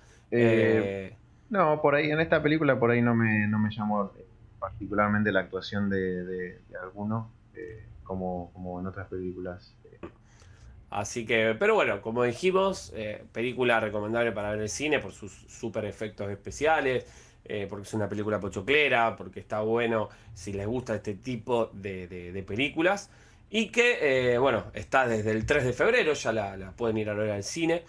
no, 1.50 1.82
por 1.82 1.96
ahí, 1.96 2.10
en 2.10 2.22
esta 2.22 2.42
película 2.42 2.80
por 2.80 2.92
ahí 2.92 3.02
no 3.02 3.14
me, 3.14 3.50
no 3.50 3.60
me 3.60 3.70
llamó 3.70 4.14
particularmente 4.60 5.30
la 5.34 5.42
actuación 5.42 5.90
de, 5.90 6.24
de, 6.24 6.62
algunos, 6.82 7.28
eh, 7.54 7.84
como, 8.06 8.52
como 8.54 8.80
en 8.80 8.88
otras 8.88 9.10
películas. 9.10 9.76
Eh. 9.84 10.08
Así 10.90 11.26
que, 11.26 11.54
pero 11.60 11.76
bueno, 11.76 12.02
como 12.02 12.24
dijimos, 12.24 12.94
eh, 12.96 13.26
película 13.34 13.82
recomendable 13.82 14.32
para 14.32 14.52
ver 14.52 14.62
el 14.62 14.70
cine 14.70 15.00
por 15.00 15.12
sus 15.12 15.34
super 15.34 15.84
efectos 15.84 16.32
especiales, 16.32 17.06
porque 17.68 17.88
es 17.88 17.94
una 17.94 18.08
película 18.08 18.40
pochoclera, 18.40 19.16
porque 19.16 19.40
está 19.40 19.62
bueno 19.62 20.10
si 20.34 20.54
les 20.54 20.68
gusta 20.68 20.96
este 20.96 21.16
tipo 21.16 21.72
de, 21.74 22.44
películas. 22.48 23.10
Y 23.50 23.70
que, 23.70 24.38
bueno, 24.40 24.66
está 24.74 25.08
desde 25.08 25.32
el 25.32 25.46
3 25.46 25.64
de 25.66 25.74
febrero, 25.74 26.14
ya 26.14 26.32
la, 26.32 26.74
pueden 26.78 26.98
ir 26.98 27.10
a 27.10 27.14
ver 27.14 27.32
al 27.32 27.44
cine. 27.44 27.84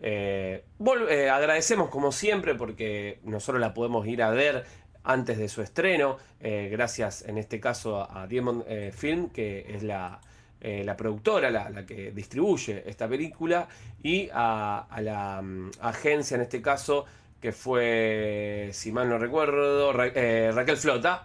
agradecemos 0.00 1.88
como 1.88 2.12
siempre 2.12 2.54
porque 2.54 3.20
nosotros 3.24 3.60
la 3.60 3.72
podemos 3.72 4.06
ir 4.06 4.22
a 4.22 4.30
ver 4.30 4.64
antes 5.08 5.38
de 5.38 5.48
su 5.48 5.62
estreno, 5.62 6.18
eh, 6.38 6.68
gracias 6.70 7.22
en 7.22 7.38
este 7.38 7.58
caso 7.58 8.06
a 8.10 8.26
Diamond 8.26 8.64
eh, 8.68 8.92
Film, 8.94 9.30
que 9.30 9.64
es 9.68 9.82
la, 9.82 10.20
eh, 10.60 10.86
productora, 10.98 11.50
la, 11.50 11.86
que 11.86 12.12
distribuye 12.12 12.84
esta 12.86 13.08
película, 13.08 13.68
y 14.02 14.28
a, 14.32 14.86
la 15.00 15.40
mm, 15.42 15.70
agencia 15.80 16.34
en 16.34 16.42
este 16.42 16.60
caso, 16.60 17.06
que 17.40 17.52
fue, 17.52 18.70
si 18.72 18.92
mal 18.92 19.08
no 19.08 19.18
recuerdo, 19.18 19.92
Raquel 19.92 20.76
Flota, 20.76 21.24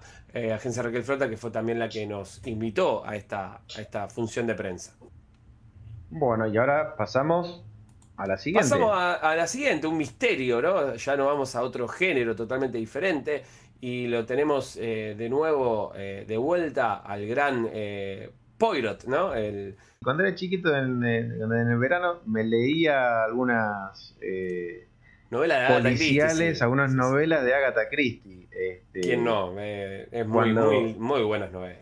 agencia 0.54 0.84
Raquel 0.84 1.04
Flota, 1.04 1.30
que 1.30 1.38
fue 1.38 1.52
también 1.52 1.80
la 1.80 1.90
que 1.90 2.06
nos 2.06 2.46
invitó 2.48 3.06
a 3.06 3.16
esta, 3.16 3.62
a 3.76 3.82
esta 3.82 4.08
función 4.08 4.48
de 4.48 4.56
prensa. 4.56 4.96
Bueno, 6.10 6.48
y 6.48 6.58
ahora 6.58 6.96
pasamos 6.96 7.64
a 8.18 8.28
la 8.28 8.38
siguiente. 8.38 8.70
Pasamos 8.70 8.92
a, 8.96 9.16
a, 9.16 9.36
la 9.36 9.48
siguiente, 9.48 9.88
un 9.88 9.98
misterio, 9.98 10.62
¿no? 10.62 10.96
Ya 10.96 11.16
no 11.16 11.26
vamos 11.26 11.56
a 11.56 11.64
otro 11.64 11.88
género 11.88 12.36
totalmente 12.36 12.78
diferente 12.78 13.44
y 13.84 14.08
lo 14.08 14.26
tenemos 14.26 14.78
eh, 14.78 15.14
de 15.18 15.28
nuevo 15.28 15.92
eh, 15.94 16.24
de 16.26 16.38
vuelta 16.38 17.00
al 17.00 17.28
gran 17.28 17.68
eh, 17.70 18.32
Poirot, 18.58 19.04
¿no? 19.06 19.34
El... 19.34 19.76
Cuando 20.02 20.24
era 20.24 20.34
chiquito 20.36 20.74
en, 20.74 21.04
el 21.04 21.78
verano 21.78 22.22
me 22.26 22.46
leía 22.46 23.26
algunas 23.26 24.16
novelas 25.34 25.70
de 25.70 25.82
policiales, 25.82 26.62
algunas 26.62 26.94
novelas 26.94 27.44
de 27.44 27.54
Agatha 27.54 27.90
Christie. 27.90 28.48
Este, 28.52 29.02
¿Quién 29.02 29.24
no? 29.24 29.60
es 29.60 30.28
muy, 30.28 30.54
muy, 30.54 30.94
muy, 30.94 31.24
buenas 31.24 31.52
novelas. 31.52 31.82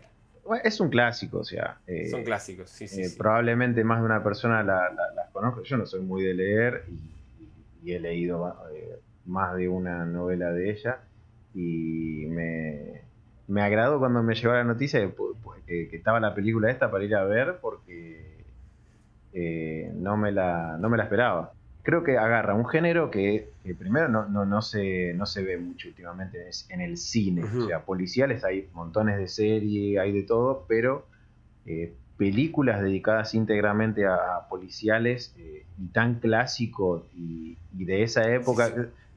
Es 0.64 0.80
un 0.80 0.88
clásico, 0.88 1.38
o 1.38 1.44
sea. 1.44 1.78
Son 2.10 2.24
clásicos, 2.24 2.70
sí, 2.70 2.88
sí, 2.88 3.02
Probablemente 3.16 3.84
más 3.84 4.00
de 4.00 4.06
una 4.06 4.22
persona 4.24 4.62
las 4.64 4.92
la, 4.94 5.28
conozco. 5.32 5.62
Yo 5.62 5.76
no 5.76 5.86
soy 5.86 6.00
muy 6.00 6.22
de 6.24 6.34
leer 6.34 6.84
y 7.84 7.92
he 7.92 8.00
leído 8.00 8.56
más 9.26 9.54
de 9.56 9.68
una 9.68 10.04
novela 10.04 10.50
de 10.52 10.70
ella 10.70 10.98
y 11.54 12.26
me, 12.28 13.02
me 13.46 13.62
agradó 13.62 13.98
cuando 13.98 14.22
me 14.22 14.34
llegó 14.34 14.52
la 14.54 14.64
noticia 14.64 15.00
de, 15.00 15.12
que, 15.66 15.96
estaba 15.96 16.18
la 16.20 16.34
película 16.34 16.70
esta 16.70 16.90
para 16.90 17.04
ir 17.04 17.14
a 17.14 17.24
ver 17.24 17.58
porque 17.60 18.44
eh, 19.32 19.90
no, 19.94 20.16
me 20.16 20.32
la, 20.32 20.76
no 20.78 20.88
me 20.88 20.96
la 20.96 21.04
esperaba. 21.04 21.52
Creo 21.82 22.04
que 22.04 22.16
agarra 22.16 22.54
un 22.54 22.66
género 22.66 23.10
que, 23.10 23.50
primero 23.78 24.08
no, 24.08 24.26
no, 24.26 24.44
no, 24.44 24.62
se, 24.62 25.14
no 25.14 25.26
se 25.26 25.42
ve 25.42 25.56
mucho 25.58 25.88
últimamente 25.88 26.38
en 26.68 26.80
el 26.80 26.96
cine. 26.96 27.42
O 27.44 27.66
sea, 27.66 27.80
policiales 27.84 28.44
hay 28.44 28.68
montones 28.72 29.18
de 29.18 29.26
series, 29.26 29.98
hay 29.98 30.12
de 30.12 30.22
todo, 30.22 30.64
pero 30.68 31.06
eh, 31.66 31.92
películas 32.16 32.80
dedicadas 32.80 33.34
íntegramente 33.34 34.06
a, 34.06 34.46
policiales 34.48 35.34
eh, 35.38 35.66
y 35.78 35.86
tan 35.88 36.20
clásico 36.20 37.06
y, 37.16 37.56
y, 37.76 37.84
de 37.84 38.04
esa 38.04 38.32
época, 38.32 38.72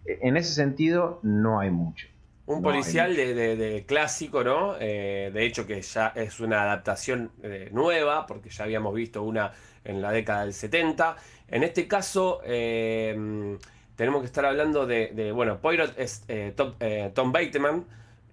en 0.06 0.38
ese 0.38 0.54
sentido 0.54 1.20
no 1.22 1.60
hay 1.60 1.70
mucho. 1.70 2.08
Un 2.48 2.62
policial 2.62 3.16
de, 3.16 3.86
clásico, 3.88 4.44
¿no? 4.44 4.76
Eh, 4.80 5.32
de 5.34 5.46
hecho 5.46 5.66
que 5.66 5.82
ya 5.82 6.14
es 6.16 6.40
una 6.40 6.62
adaptación 6.62 7.32
eh, 7.42 7.70
nueva, 7.72 8.28
porque 8.28 8.50
ya 8.50 8.66
habíamos 8.66 8.94
visto 8.94 9.24
una 9.24 9.52
en 9.84 10.00
la 10.00 10.12
década 10.12 10.42
del 10.46 10.54
70. 10.54 11.16
En 11.48 11.64
este 11.64 11.88
caso, 11.88 12.42
eh, 12.46 13.58
tenemos 13.96 14.22
que 14.22 14.28
estar 14.28 14.46
hablando 14.46 14.86
de, 14.86 15.32
bueno, 15.34 15.60
Poirot 15.60 15.98
es 15.98 16.24
Tom, 16.56 16.76
Tom, 17.16 17.32
Bateman. 17.32 17.86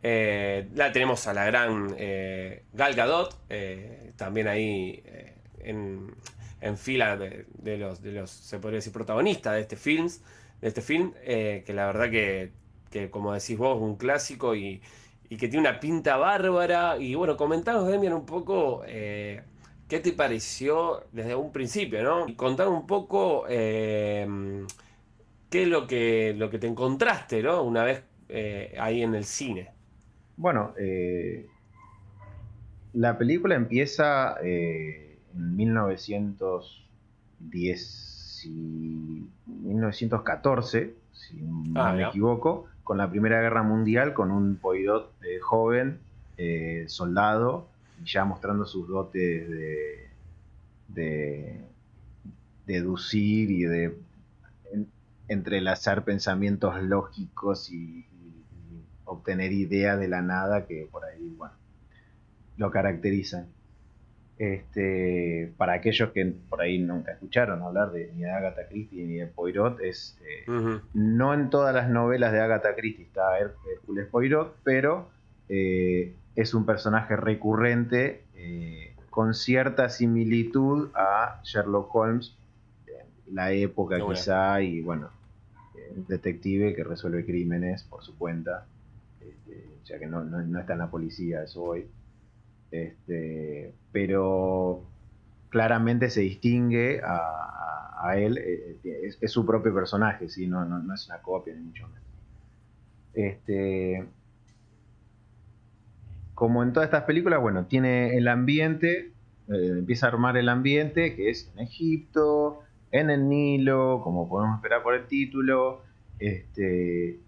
la 0.03 0.93
tenemos 0.93 1.27
a 1.27 1.33
la 1.33 1.47
gran 1.47 1.97
Gal 2.75 2.95
Gadot, 2.95 3.35
también 4.17 4.47
ahí 4.47 5.03
en, 5.61 6.15
en, 6.61 6.77
fila 6.77 7.17
de, 7.17 7.47
los, 7.79 8.03
de 8.03 8.13
los, 8.13 8.31
se 8.31 8.59
podría 8.59 8.77
decir, 8.77 8.93
protagonistas 8.93 9.55
de 9.55 9.61
este 9.61 9.77
film, 9.77 10.09
de 10.61 10.69
este 10.69 10.83
film 10.83 11.13
que 11.25 11.73
la 11.73 11.87
verdad 11.87 12.11
que 12.11 12.62
que 12.93 13.11
como 13.11 13.33
decís 13.33 13.59
vos, 13.59 13.81
un 13.81 13.97
clásico 13.97 14.55
y, 14.55 14.81
que 15.29 15.49
tiene 15.49 15.61
una 15.61 15.81
pinta 15.81 16.19
bárbara. 16.19 16.99
Y 16.99 17.15
bueno, 17.15 17.39
comentanos, 17.39 17.89
Demian, 17.89 18.13
un 18.13 18.27
poco 18.27 18.83
eh, 18.87 19.43
qué 19.89 19.99
te 19.99 20.13
pareció 20.13 21.05
desde 21.11 21.35
un 21.35 21.51
principio, 21.51 22.03
¿no? 22.03 22.29
Y 22.29 22.35
contar 22.35 22.69
un 22.69 22.87
poco 22.87 23.47
eh, 23.49 24.29
qué 25.49 25.63
es 25.63 25.69
lo 25.69 25.87
que, 25.87 26.35
lo 26.37 26.51
que 26.51 26.59
te 26.59 26.67
encontraste, 26.67 27.43
¿no? 27.43 27.63
Una 27.63 27.83
vez 27.83 28.03
eh, 28.29 28.77
ahí 28.79 29.03
en 29.03 29.15
el 29.15 29.25
cine. 29.25 29.71
Bueno, 30.37 30.75
la 32.93 33.17
película 33.17 33.55
empieza 33.55 34.37
en 34.43 35.57
1910 35.57 38.13
1914, 39.47 40.95
si 41.13 41.43
no 41.43 41.81
ah, 41.81 41.93
me 41.93 42.05
equivoco 42.05 42.67
con 42.85 42.99
la 42.99 43.09
Primera 43.11 43.41
Guerra 43.41 43.63
Mundial, 43.63 44.15
con 44.15 44.31
un 44.31 44.57
Poirot 44.57 45.13
joven, 45.41 45.99
eh, 46.37 46.85
soldado, 46.89 47.69
ya 48.05 48.25
mostrando 48.25 48.65
sus 48.65 48.89
dotes 48.89 49.49
de, 49.49 50.09
de 50.89 51.61
deducir 52.67 53.51
y 53.51 53.65
de 53.65 53.97
entrelazar 55.29 56.05
pensamientos 56.05 56.81
lógicos 56.83 57.71
y, 57.71 58.07
obtener 59.05 59.53
ideas 59.53 60.01
de 60.01 60.09
la 60.09 60.23
nada 60.23 60.67
que 60.67 60.89
por 60.91 61.05
ahí, 61.05 61.35
bueno, 61.37 61.53
lo 62.57 62.71
caracterizan. 62.71 63.47
Este, 64.39 65.53
para 65.57 65.75
aquellos 65.75 66.11
que 66.11 66.35
por 66.49 66.63
ahí 66.63 66.79
nunca 66.79 67.13
escucharon 67.13 67.63
hablar 67.63 67.93
de, 67.93 68.11
ni 68.15 68.23
de 68.23 68.31
Agatha 68.31 68.67
Christie 68.67 69.05
ni 69.05 69.15
de 69.17 69.27
Poirot, 69.27 69.79
es, 69.81 70.19
eh, 70.27 70.51
no 70.95 71.35
en 71.35 71.51
todas 71.51 71.75
las 71.75 71.91
novelas 71.91 72.33
de 72.33 72.41
Agatha 72.41 72.75
Christie 72.75 73.05
está 73.05 73.39
Hércules 73.39 74.09
Poirot, 74.09 74.57
pero 74.65 75.11
eh, 75.49 76.15
es 76.35 76.55
un 76.55 76.65
personaje 76.65 77.15
recurrente 77.15 78.25
eh, 78.35 78.97
con 79.11 79.35
cierta 79.35 79.91
similitud 79.91 80.89
a 80.95 81.41
Sherlock 81.45 81.95
Holmes, 81.95 82.35
la 83.31 83.53
época 83.53 83.99
quizá, 84.05 84.61
y 84.61 84.81
bueno, 84.81 85.11
detective 86.09 86.75
que 86.75 86.85
resuelve 86.85 87.25
crímenes 87.25 87.85
por 87.85 88.03
su 88.03 88.17
cuenta, 88.17 88.67
este, 89.21 89.69
ya 89.85 89.99
que 89.99 90.07
no, 90.07 90.25
no, 90.25 90.43
no 90.43 90.59
está 90.59 90.73
en 90.73 90.81
la 90.81 90.91
policía, 90.91 91.43
eso 91.45 91.63
hoy. 91.63 91.87
Este, 92.73 93.75
pero 93.93 94.83
claramente 95.51 96.09
se 96.11 96.23
distingue 96.23 97.01
a, 97.05 98.17
él, 98.17 98.37
es, 98.83 99.31
su 99.31 99.47
propio 99.47 99.73
personaje, 99.73 100.29
¿sí? 100.29 100.49
no, 100.49 100.65
es 100.93 101.07
una 101.07 101.23
copia 101.23 101.55
ni 101.55 101.61
mucho 101.61 101.87
menos. 101.87 102.03
Este, 103.15 104.05
como 106.35 106.63
en 106.65 106.73
todas 106.73 106.89
estas 106.89 107.05
películas, 107.05 107.41
bueno, 107.41 107.67
tiene 107.67 108.17
el 108.17 108.27
ambiente, 108.27 109.13
empieza 109.49 110.07
a 110.07 110.09
armar 110.09 110.37
el 110.37 110.49
ambiente, 110.49 111.15
que 111.15 111.31
es 111.31 111.53
en 111.55 111.61
Egipto, 111.61 112.63
en 112.91 113.11
el 113.11 113.29
Nilo, 113.29 114.01
como 114.03 114.29
podemos 114.29 114.57
esperar 114.57 114.83
por 114.83 114.95
el 114.95 115.07
título, 115.07 115.83
este, 116.19 117.21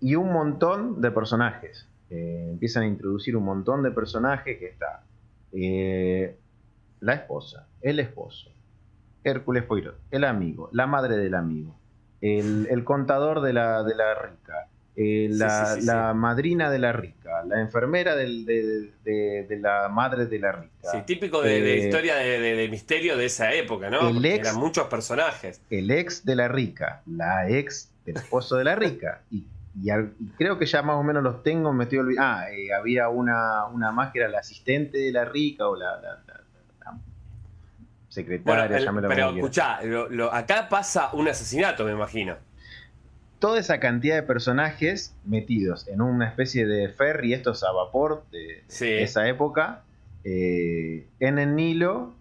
y 0.00 0.14
un 0.16 0.32
montón 0.32 1.00
de 1.00 1.10
personajes. 1.10 1.89
Eh, 2.10 2.48
empiezan 2.50 2.82
a 2.82 2.86
introducir 2.86 3.36
un 3.36 3.44
montón 3.44 3.84
de 3.84 3.92
personajes 3.92 4.58
que 4.58 4.66
está 4.66 5.04
eh, 5.52 6.36
la 7.00 7.14
esposa, 7.14 7.68
el 7.80 8.00
esposo, 8.00 8.50
Hércules 9.22 9.62
Poirot, 9.62 9.96
el 10.10 10.24
amigo, 10.24 10.68
la 10.72 10.88
madre 10.88 11.16
del 11.16 11.34
amigo, 11.34 11.76
el, 12.20 12.82
contador 12.84 13.40
de 13.42 13.52
la, 13.52 13.84
de 13.84 13.94
la 13.94 14.14
rica, 14.14 14.66
eh, 14.96 15.28
la, 15.30 16.12
madrina 16.14 16.68
de 16.68 16.78
la 16.80 16.92
rica, 16.92 17.44
la 17.46 17.60
enfermera 17.60 18.16
de, 18.16 18.90
la 19.60 19.88
madre 19.88 20.26
de 20.26 20.38
la 20.40 20.52
rica. 20.52 20.90
Sí, 20.90 20.98
típico 21.06 21.40
de, 21.42 21.76
historia 21.76 22.16
de, 22.16 22.68
misterio 22.68 23.16
de 23.16 23.26
esa 23.26 23.54
época, 23.54 23.88
¿no? 23.88 24.10
Eran 24.24 24.56
muchos 24.56 24.88
personajes. 24.88 25.62
El 25.70 25.90
ex 25.92 26.24
de 26.24 26.34
la 26.34 26.48
rica, 26.48 27.02
la 27.06 27.48
ex 27.48 27.92
del 28.04 28.16
esposo 28.16 28.56
de 28.56 28.64
la 28.64 28.74
rica, 28.74 29.22
y 29.30 29.46
y, 29.74 29.88
creo 30.36 30.58
que 30.58 30.66
ya 30.66 30.82
más 30.82 30.96
o 30.96 31.02
menos 31.02 31.22
los 31.22 31.42
tengo, 31.42 31.72
me 31.72 31.84
estoy 31.84 31.98
olvidando. 31.98 32.28
Ah, 32.28 32.50
eh, 32.50 32.72
había 32.72 33.08
una, 33.08 33.66
una 33.66 33.92
más 33.92 34.12
que 34.12 34.20
era 34.20 34.28
la 34.28 34.40
asistente 34.40 34.98
de 34.98 35.12
la 35.12 35.24
rica 35.24 35.68
o 35.68 35.76
la, 35.76 36.00
secretaria, 38.08 38.92
Pero 39.08 39.30
escuchá, 39.30 39.78
acá 40.32 40.68
pasa 40.68 41.10
un 41.12 41.28
asesinato, 41.28 41.84
me 41.84 41.92
imagino. 41.92 42.36
Toda 43.38 43.60
esa 43.60 43.78
cantidad 43.78 44.16
de 44.16 44.24
personajes 44.24 45.14
metidos 45.24 45.86
en 45.86 46.02
una 46.02 46.26
especie 46.26 46.66
de 46.66 46.88
ferry, 46.88 47.32
estos 47.32 47.62
a 47.62 47.70
vapor 47.70 48.24
de, 48.32 48.64
esa 48.68 49.28
época, 49.28 49.84
eh, 50.24 51.06
en 51.20 51.38
el 51.38 51.54
Nilo, 51.54 52.12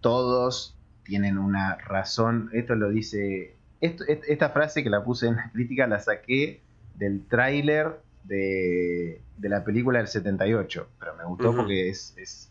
todos 0.00 0.74
tienen 1.04 1.36
una 1.36 1.76
razón. 1.76 2.48
Esto 2.54 2.74
lo 2.74 2.88
dice. 2.88 3.54
esta 3.80 4.48
frase 4.48 4.82
que 4.82 4.88
la 4.88 5.04
puse 5.04 5.28
en 5.28 5.36
la 5.36 5.50
crítica 5.52 5.86
la 5.86 6.00
saqué 6.00 6.63
del 6.94 7.26
tráiler 7.26 8.00
de, 8.24 9.20
de, 9.36 9.48
la 9.48 9.64
película 9.64 9.98
del 9.98 10.08
78, 10.08 10.88
pero 10.98 11.14
me 11.16 11.24
gustó 11.24 11.54
porque 11.54 11.88
es, 11.88 12.14
es, 12.16 12.50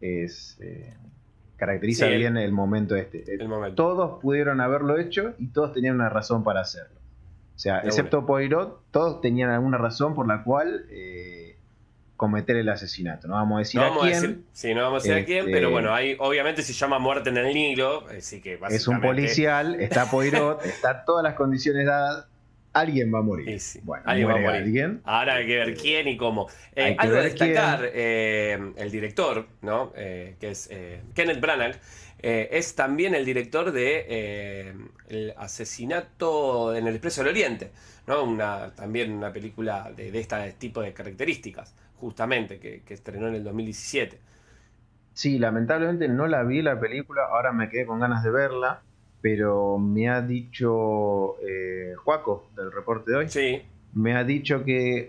eh, 0.00 0.26
eh, 0.60 0.94
caracteriza 1.56 2.06
bien 2.08 2.36
el, 2.36 2.52
momento 2.52 2.96
este. 2.96 3.24
Todos 3.74 4.20
pudieron 4.20 4.60
haberlo 4.60 4.98
hecho 4.98 5.34
y 5.38 5.48
todos 5.48 5.72
tenían 5.72 5.94
una 5.94 6.08
razón 6.08 6.42
para 6.42 6.60
hacerlo. 6.60 7.00
O 7.54 7.58
sea, 7.58 7.80
excepto 7.80 8.26
Poirot, 8.26 8.80
todos 8.90 9.20
tenían 9.20 9.50
alguna 9.50 9.78
razón 9.78 10.14
por 10.14 10.26
la 10.26 10.42
cual 10.42 10.86
eh, 10.90 11.56
cometer 12.16 12.56
el 12.56 12.68
asesinato. 12.68 13.28
No 13.28 13.34
vamos 13.34 13.56
a 13.56 13.58
decir 13.60 13.80
a 13.80 13.90
quién. 14.00 14.44
sí, 14.52 14.74
no 14.74 14.82
vamos 14.82 15.04
a 15.04 15.08
decir 15.08 15.22
a 15.22 15.24
quién, 15.24 15.44
pero 15.44 15.68
este, 15.68 15.72
bueno, 15.72 15.94
hay, 15.94 16.16
obviamente 16.18 16.62
se 16.62 16.72
llama 16.72 16.98
muerte 16.98 17.30
en 17.30 17.36
el 17.36 17.54
Nilo, 17.54 18.04
así 18.08 18.40
que 18.40 18.58
Es 18.70 18.88
un 18.88 19.00
policial, 19.00 19.80
está 19.80 20.10
Poirot, 20.10 20.64
está 20.64 21.04
todas 21.04 21.22
las 21.22 21.34
condiciones 21.34 21.86
dadas 21.86 22.26
alguien 22.72 23.12
va 23.12 23.18
a 23.18 23.22
morir. 23.22 23.60
Bueno, 23.82 24.04
alguien 24.06 24.28
va 24.28 24.34
a 24.34 24.38
morir. 24.38 25.00
Ahora 25.04 25.34
hay 25.36 25.46
que 25.46 25.56
ver 25.56 25.74
quién 25.76 26.08
y 26.08 26.16
cómo. 26.16 26.48
Eh, 26.74 26.96
algo 26.98 27.16
de 27.16 27.22
destacar, 27.22 27.90
eh, 27.92 28.72
el 28.76 28.90
director, 28.90 29.46
¿no? 29.60 29.92
Eh, 29.96 30.36
que 30.40 30.50
es 30.50 30.70
Kenneth 31.14 31.40
Branagh, 31.40 31.76
es 32.22 32.74
también 32.74 33.14
el 33.14 33.24
director 33.24 33.72
de 33.72 34.74
El 35.08 35.34
asesinato 35.36 36.74
en 36.74 36.86
el 36.86 36.94
Expreso 36.94 37.22
del 37.22 37.30
Oriente, 37.30 37.72
¿no? 38.06 38.22
Una, 38.22 38.74
también 38.74 39.12
una 39.12 39.32
película 39.32 39.90
de, 39.94 40.16
este 40.18 40.52
tipo 40.52 40.80
de 40.82 40.92
características, 40.92 41.74
justamente, 41.96 42.58
que, 42.58 42.82
que 42.82 42.94
estrenó 42.94 43.28
en 43.28 43.34
el 43.34 43.44
2017. 43.44 44.18
Sí, 45.14 45.38
lamentablemente 45.38 46.08
no 46.08 46.26
la 46.26 46.42
vi 46.42 46.62
la 46.62 46.80
película, 46.80 47.24
ahora 47.30 47.52
me 47.52 47.68
quedé 47.68 47.84
con 47.84 48.00
ganas 48.00 48.22
de 48.24 48.30
verla 48.30 48.82
pero 49.22 49.78
me 49.78 50.10
ha 50.10 50.20
dicho 50.20 51.36
eh, 51.40 51.94
Juaco 51.96 52.48
del 52.56 52.72
reporte 52.72 53.12
de 53.12 53.16
hoy. 53.16 53.28
Sí. 53.28 53.62
Me 53.94 54.16
ha 54.16 54.24
dicho 54.24 54.64
que 54.64 55.08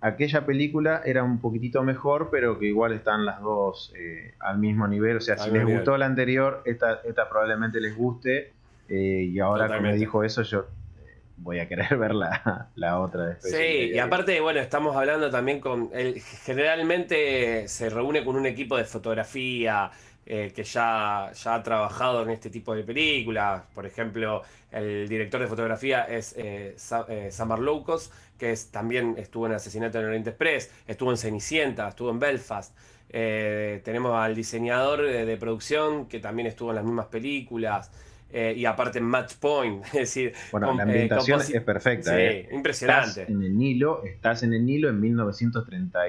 aquella 0.00 0.46
película 0.46 1.02
era 1.04 1.22
un 1.22 1.38
poquitito 1.38 1.82
mejor, 1.82 2.28
pero 2.30 2.58
que 2.58 2.66
igual 2.66 2.92
están 2.92 3.26
las 3.26 3.40
dos 3.40 3.92
eh, 3.96 4.34
al 4.40 4.58
mismo 4.58 4.88
nivel. 4.88 5.18
O 5.18 5.20
sea, 5.20 5.36
si 5.36 5.50
les 5.50 5.64
gustó 5.64 5.96
la 5.98 6.06
anterior, 6.06 6.62
esta, 6.64 7.00
esta 7.04 7.28
probablemente 7.28 7.80
les 7.80 7.94
guste. 7.94 8.52
Eh, 8.88 9.28
y 9.30 9.38
ahora 9.38 9.68
que 9.68 9.80
me 9.80 9.94
dijo 9.94 10.24
eso, 10.24 10.42
yo 10.42 10.60
eh, 10.60 11.18
voy 11.36 11.60
a 11.60 11.68
querer 11.68 11.96
ver 11.98 12.14
la, 12.14 12.70
la 12.74 13.00
otra. 13.00 13.38
Sí, 13.40 13.90
y 13.92 13.98
aparte, 13.98 14.40
bueno, 14.40 14.60
estamos 14.60 14.96
hablando 14.96 15.30
también 15.30 15.60
con. 15.60 15.90
El, 15.92 16.20
generalmente 16.20 17.68
se 17.68 17.90
reúne 17.90 18.24
con 18.24 18.36
un 18.36 18.46
equipo 18.46 18.76
de 18.76 18.84
fotografía 18.84 19.90
eh, 20.26 20.52
que 20.54 20.62
ya, 20.62 21.32
ya 21.32 21.54
ha 21.54 21.62
trabajado 21.62 22.22
en 22.22 22.30
este 22.30 22.50
tipo 22.50 22.74
de 22.74 22.84
películas. 22.84 23.62
Por 23.74 23.86
ejemplo, 23.86 24.42
el 24.70 25.08
director 25.08 25.40
de 25.40 25.46
fotografía 25.48 26.04
es 26.04 26.34
eh, 26.36 26.76
eh 27.08 27.28
Samar 27.32 27.58
Loukos, 27.58 28.12
que 28.38 28.52
es, 28.52 28.70
también 28.70 29.16
estuvo 29.18 29.46
en 29.46 29.52
Asesinato 29.52 29.98
en 29.98 30.06
Oriente 30.06 30.30
Express, 30.30 30.70
estuvo 30.86 31.10
en 31.10 31.16
Cenicienta, 31.16 31.88
estuvo 31.88 32.10
en 32.10 32.18
Belfast. 32.18 32.76
Tenemos 33.10 34.14
al 34.14 34.36
diseñador 34.36 35.02
de, 35.02 35.36
producción 35.36 36.06
que 36.06 36.20
también 36.20 36.46
estuvo 36.46 36.70
en 36.70 36.76
las 36.76 36.84
mismas 36.84 37.06
películas. 37.06 37.90
y 38.32 38.64
aparte 38.66 38.98
en 38.98 39.06
Match 39.06 39.34
Point, 39.34 39.84
es 39.86 39.92
decir, 39.92 40.32
bueno, 40.52 40.74
la 40.74 40.84
ambientación 40.84 41.40
es 41.40 41.62
perfecta. 41.62 42.16
Sí, 42.16 42.46
impresionante. 42.52 43.22
Estás 43.22 43.28
en 43.30 43.42
el 43.42 43.58
Nilo, 43.58 44.04
estás 44.04 44.44
en 44.44 44.54
el 44.54 44.64
Nilo 44.64 44.88
en 44.90 45.00
1930 45.00 46.08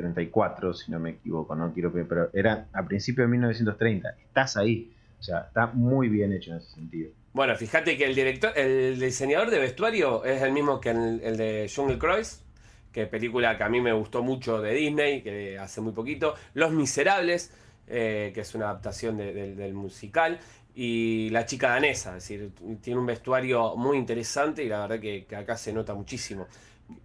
34, 0.00 0.74
si 0.74 0.90
no 0.90 0.98
me 0.98 1.10
equivoco, 1.10 1.54
no 1.54 1.72
quiero 1.72 1.92
pero 1.92 2.30
era 2.32 2.66
a 2.72 2.84
principios 2.84 3.26
de 3.26 3.32
1930. 3.32 4.14
Estás 4.24 4.56
ahí. 4.56 4.92
O 5.18 5.22
sea, 5.22 5.40
está 5.40 5.66
muy 5.66 6.08
bien 6.08 6.32
hecho 6.32 6.52
en 6.52 6.56
ese 6.56 6.70
sentido. 6.70 7.10
Bueno, 7.32 7.54
fíjate 7.56 7.96
que 7.96 8.06
el 8.06 8.14
director, 8.14 8.52
el 8.56 8.98
diseñador 8.98 9.50
de 9.50 9.58
vestuario 9.58 10.24
es 10.24 10.42
el 10.42 10.52
mismo 10.52 10.80
que 10.80 10.90
el, 10.90 11.36
de 11.36 11.70
Jungle 11.74 11.98
Cruise, 11.98 12.42
que 12.90 13.06
película 13.06 13.56
que 13.56 13.62
a 13.62 13.68
mí 13.68 13.80
me 13.80 13.92
gustó 13.92 14.22
mucho 14.22 14.60
de 14.60 14.72
Disney, 14.74 15.22
que 15.22 15.58
hace 15.58 15.80
muy 15.80 15.92
poquito. 15.92 16.34
Los 16.54 16.72
Miserables, 16.72 17.52
eh, 17.86 18.32
que 18.34 18.40
es 18.40 18.54
una 18.54 18.66
adaptación 18.66 19.18
del 19.18 19.74
musical. 19.74 20.40
Y 20.74 21.28
La 21.30 21.44
chica 21.46 21.70
danesa, 21.70 22.16
es 22.16 22.28
decir, 22.28 22.52
tiene 22.80 22.98
un 22.98 23.06
vestuario 23.06 23.76
muy 23.76 23.98
interesante 23.98 24.64
y 24.64 24.68
la 24.68 24.86
verdad 24.86 25.00
que, 25.00 25.26
acá 25.36 25.56
se 25.56 25.72
nota 25.72 25.94
muchísimo. 25.94 26.46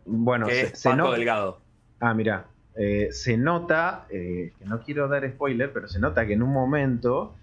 Bueno, 0.06 0.48
que 0.48 0.62
es 0.62 0.84
Paco 0.84 1.12
Delgado. 1.12 1.60
Ah, 2.00 2.14
mira, 2.14 2.46
eh, 2.78 3.08
se 3.12 3.38
nota, 3.38 4.06
eh, 4.10 4.52
que 4.60 4.66
no 4.66 4.82
quiero 4.82 5.08
dar 5.08 5.30
spoiler, 5.30 5.72
pero 5.72 5.88
se 5.88 5.98
nota 5.98 6.26
que 6.26 6.34
en 6.34 6.44
un 6.44 6.52
momento 6.52 7.34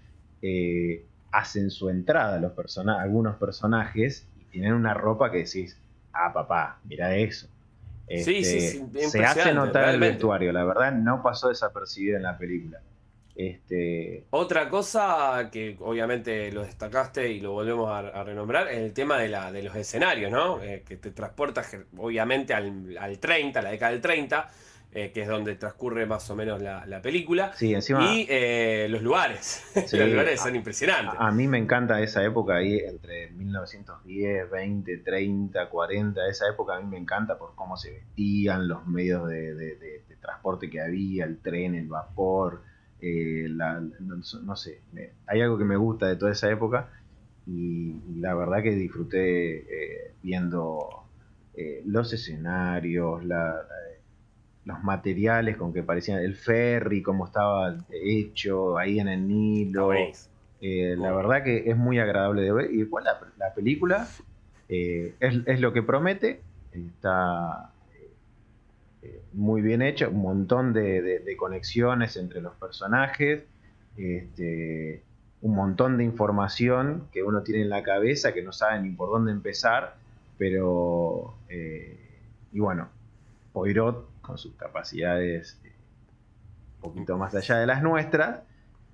eh, 0.43 1.05
hacen 1.31 1.71
su 1.71 1.89
entrada 1.89 2.39
los 2.39 2.53
algunos 2.87 3.37
personajes 3.37 4.27
y 4.39 4.43
tienen 4.51 4.73
una 4.73 4.93
ropa 4.93 5.31
que 5.31 5.39
decís, 5.39 5.75
ah, 6.13 6.31
papá, 6.31 6.77
mira 6.83 7.15
eso. 7.15 7.47
sí, 8.07 8.43
sí, 8.43 8.59
sí, 8.61 8.85
este, 8.93 9.09
se 9.09 9.25
hace 9.25 9.53
notar 9.55 9.89
el 9.89 9.99
vestuario, 9.99 10.51
la 10.51 10.65
verdad 10.65 10.91
no 10.91 11.23
pasó 11.23 11.49
desapercibido 11.49 12.17
en 12.17 12.23
la 12.23 12.37
película. 12.37 12.79
Este... 13.35 14.25
Otra 14.29 14.69
cosa 14.69 15.49
que 15.51 15.75
obviamente 15.79 16.51
lo 16.51 16.61
destacaste 16.61 17.31
y 17.31 17.39
lo 17.39 17.53
volvemos 17.53 17.89
a, 17.89 18.23
renombrar 18.23 18.67
es 18.67 18.77
el 18.77 18.93
tema 18.93 19.17
de, 19.17 19.29
la, 19.29 19.51
de 19.51 19.63
los 19.63 19.75
escenarios, 19.75 20.31
¿no? 20.31 20.59
que 20.59 20.97
te 20.97 21.09
transporta 21.09 21.63
obviamente 21.97 22.53
al, 22.53 22.95
al 22.99 23.17
30, 23.17 23.59
a 23.59 23.63
la 23.63 23.71
década 23.71 23.91
del 23.93 24.01
30 24.01 24.49
eh, 24.95 25.11
que 25.11 25.23
es 25.23 25.27
donde 25.27 25.55
transcurre 25.55 26.05
más 26.05 26.29
o 26.29 26.35
menos 26.35 26.61
la, 26.61 27.01
película. 27.01 27.51
Sí, 27.55 27.73
encima. 27.73 28.13
Y 28.13 28.27
eh, 28.29 28.87
los 28.89 29.01
lugares. 29.01 29.63
los 29.91 30.09
lugares 30.09 30.39
son 30.39 30.55
impresionantes. 30.55 31.15
A, 31.17 31.31
mí 31.31 31.47
me 31.47 31.57
encanta 31.57 31.99
esa 31.99 32.23
época 32.23 32.57
ahí, 32.57 32.77
entre 32.77 33.31
1910, 33.31 34.51
20, 34.51 34.97
30, 34.99 35.69
40. 35.69 36.27
Esa 36.27 36.47
época 36.47 36.75
a 36.75 36.81
mí 36.81 36.87
me 36.87 36.97
encanta 36.97 37.39
por 37.39 37.55
cómo 37.55 37.75
se 37.75 37.91
vestían, 37.91 38.67
los 38.67 38.85
medios 38.85 39.27
de, 39.27 40.03
transporte 40.21 40.69
que 40.69 40.79
había, 40.79 41.25
el 41.25 41.39
tren, 41.39 41.73
el 41.73 41.87
vapor. 41.87 42.61
Eh, 43.01 43.47
no, 43.49 44.55
sé, 44.55 44.79
hay 45.25 45.41
algo 45.41 45.57
que 45.57 45.65
me 45.65 45.75
gusta 45.75 46.07
de 46.07 46.17
toda 46.17 46.31
esa 46.31 46.51
época 46.51 46.89
y, 47.47 47.95
la 48.19 48.35
verdad 48.35 48.61
que 48.61 48.71
disfruté 48.71 50.13
viendo 50.21 51.03
los 51.85 52.13
escenarios, 52.13 53.25
la, 53.25 53.55
los 54.65 54.83
materiales 54.83 55.57
con 55.57 55.73
que 55.73 55.83
parecían 55.83 56.19
el 56.19 56.35
ferry, 56.35 57.01
cómo 57.01 57.25
estaba 57.25 57.77
hecho 57.91 58.77
ahí 58.77 58.99
en 58.99 59.07
el 59.07 59.27
Nilo. 59.27 59.91
Eh, 59.93 60.95
la 60.97 61.11
verdad 61.11 61.43
que 61.43 61.69
es 61.69 61.75
muy 61.75 61.99
agradable 61.99 62.41
de 62.43 62.51
ver. 62.51 62.71
Y 62.73 62.81
igual 62.81 63.03
la, 63.37 63.53
película 63.53 64.07
eh, 64.69 65.15
es, 65.19 65.59
lo 65.59 65.73
que 65.73 65.83
promete. 65.83 66.41
Está, 66.71 67.73
muy 69.33 69.61
bien 69.61 69.81
hecha, 69.81 70.07
un 70.07 70.21
montón 70.21 70.73
de, 70.73 71.35
conexiones 71.37 72.15
entre 72.17 72.41
los 72.41 72.53
personajes, 72.55 73.43
este, 73.97 75.03
un 75.41 75.55
montón 75.55 75.97
de 75.97 76.03
información 76.03 77.07
que 77.11 77.23
uno 77.23 77.43
tiene 77.43 77.63
en 77.63 77.69
la 77.69 77.83
cabeza 77.83 78.33
que 78.33 78.41
no 78.41 78.53
sabe 78.53 78.81
ni 78.81 78.91
por 78.91 79.09
dónde 79.09 79.31
empezar, 79.31 79.95
pero, 80.37 81.35
eh, 81.49 81.99
y 82.51 82.59
bueno, 82.59 82.89
Poirot, 83.51 84.07
con 84.23 84.39
sus 84.39 84.55
capacidades 84.55 85.59
eh, 85.63 85.71
un 86.77 86.81
poquito 86.81 87.17
más 87.17 87.35
allá 87.35 87.59
de 87.59 87.67
las 87.67 87.83
nuestras, 87.83 88.41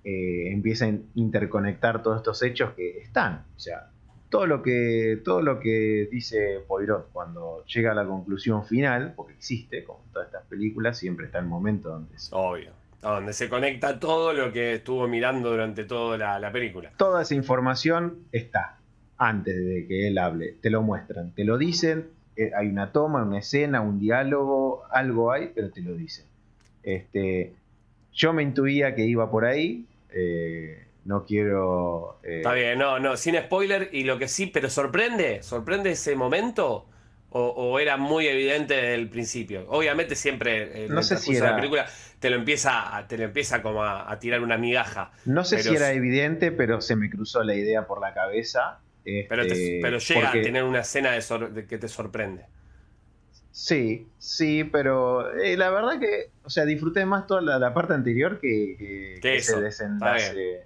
eh, 0.04 0.52
empieza 0.52 0.86
a 0.86 0.94
interconectar 1.16 2.04
todos 2.04 2.18
estos 2.18 2.44
hechos 2.44 2.74
que 2.74 3.00
están, 3.00 3.46
o 3.56 3.60
sea, 3.60 3.92
todo 4.30 4.46
lo 4.46 4.62
que 4.62 5.22
todo 5.24 5.42
lo 5.42 5.60
que 5.60 6.08
dice 6.12 6.60
Poirot 6.68 7.12
cuando 7.12 7.66
llega 7.66 7.92
a 7.92 7.96
la 7.96 8.06
conclusión 8.06 8.66
final, 8.66 9.14
porque 9.16 9.34
existe, 9.34 9.84
como 9.84 10.04
en 10.06 10.12
todas 10.12 10.28
estas 10.28 10.46
películas, 10.46 10.98
siempre 10.98 11.26
está 11.26 11.40
el 11.40 11.46
momento 11.46 11.90
donde 11.90 12.16
Obvio. 12.32 12.72
Donde 13.02 13.34
se 13.34 13.50
conecta 13.50 14.00
todo 14.00 14.34
lo 14.34 14.52
que 14.52 14.76
estuvo 14.76 15.08
mirando 15.08 15.50
durante 15.50 15.86
toda 15.86 16.40
la, 16.40 16.52
película. 16.52 16.92
Toda 16.98 17.22
esa 17.22 17.34
información 17.34 18.26
está 18.34 18.78
antes 19.18 19.56
de 19.56 19.88
que 19.88 20.08
él 20.08 20.18
hable. 20.18 20.58
Te 20.62 20.70
lo 20.70 20.82
muestran, 20.82 21.34
te 21.34 21.46
lo 21.46 21.58
dicen. 21.58 22.10
Eh, 22.40 22.54
hay 22.56 22.68
una 22.68 22.94
toma, 22.94 23.24
una 23.24 23.40
escena, 23.40 23.82
un 23.82 24.00
diálogo, 24.00 24.86
algo 24.92 25.34
hay, 25.34 25.52
pero 25.54 25.72
te 25.72 25.82
lo 25.82 25.94
dicen. 25.94 26.24
Este, 26.84 27.52
yo 28.14 28.32
me 28.32 28.44
intuía 28.44 28.96
que 28.96 29.06
iba 29.06 29.30
por 29.30 29.44
ahí. 29.44 29.86
Eh, 30.14 30.86
no 31.04 31.26
quiero. 31.26 32.18
Eh, 32.24 32.38
Está 32.38 32.54
bien, 32.54 32.80
no, 32.80 32.98
no, 32.98 33.18
sin 33.18 33.36
spoiler. 33.36 33.90
Y 33.92 34.06
lo 34.06 34.18
que 34.18 34.30
sí, 34.30 34.46
pero 34.46 34.70
sorprende, 34.70 35.44
sorprende 35.44 35.92
ese 35.92 36.16
momento. 36.16 36.86
O, 37.32 37.78
era 37.78 37.98
muy 37.98 38.26
evidente 38.26 38.74
desde 38.74 38.96
el 38.96 39.08
principio. 39.08 39.66
Obviamente 39.68 40.16
siempre 40.16 40.88
no 40.90 41.04
sé 41.04 41.18
si 41.18 41.36
era... 41.36 41.52
la 41.52 41.56
película 41.58 41.86
te 42.20 42.32
lo 42.32 42.38
empieza, 42.38 43.06
te 43.08 43.20
lo 43.20 43.26
empieza 43.26 43.62
como 43.62 43.84
a, 43.84 44.18
tirar 44.18 44.42
una 44.42 44.58
migaja. 44.58 45.12
No 45.26 45.44
sé 45.44 45.62
si 45.62 45.76
era 45.76 45.92
evidente, 45.92 46.52
pero 46.52 46.82
se 46.82 46.96
me 46.96 47.08
cruzó 47.08 47.44
la 47.44 47.54
idea 47.54 47.86
por 47.86 48.02
la 48.02 48.16
cabeza. 48.16 48.80
Pero, 49.04 49.44
este, 49.44 49.80
llega 50.14 50.30
a 50.30 50.34
tener 50.34 50.64
una 50.64 50.80
escena 50.80 51.12
de, 51.12 51.66
que 51.68 51.78
te 51.78 51.88
sorprende. 51.88 52.46
Sí, 53.52 54.08
sí, 54.20 54.64
pero 54.64 55.34
eh, 55.36 55.58
la 55.58 55.70
verdad 55.70 56.00
que, 56.00 56.30
o 56.44 56.50
sea, 56.50 56.66
disfruté 56.66 57.06
más 57.06 57.28
toda 57.28 57.42
la, 57.42 57.74
parte 57.74 57.94
anterior 57.94 58.40
que, 58.40 59.20
que, 59.22 59.36
ese 59.38 59.60
desenlace 59.60 60.66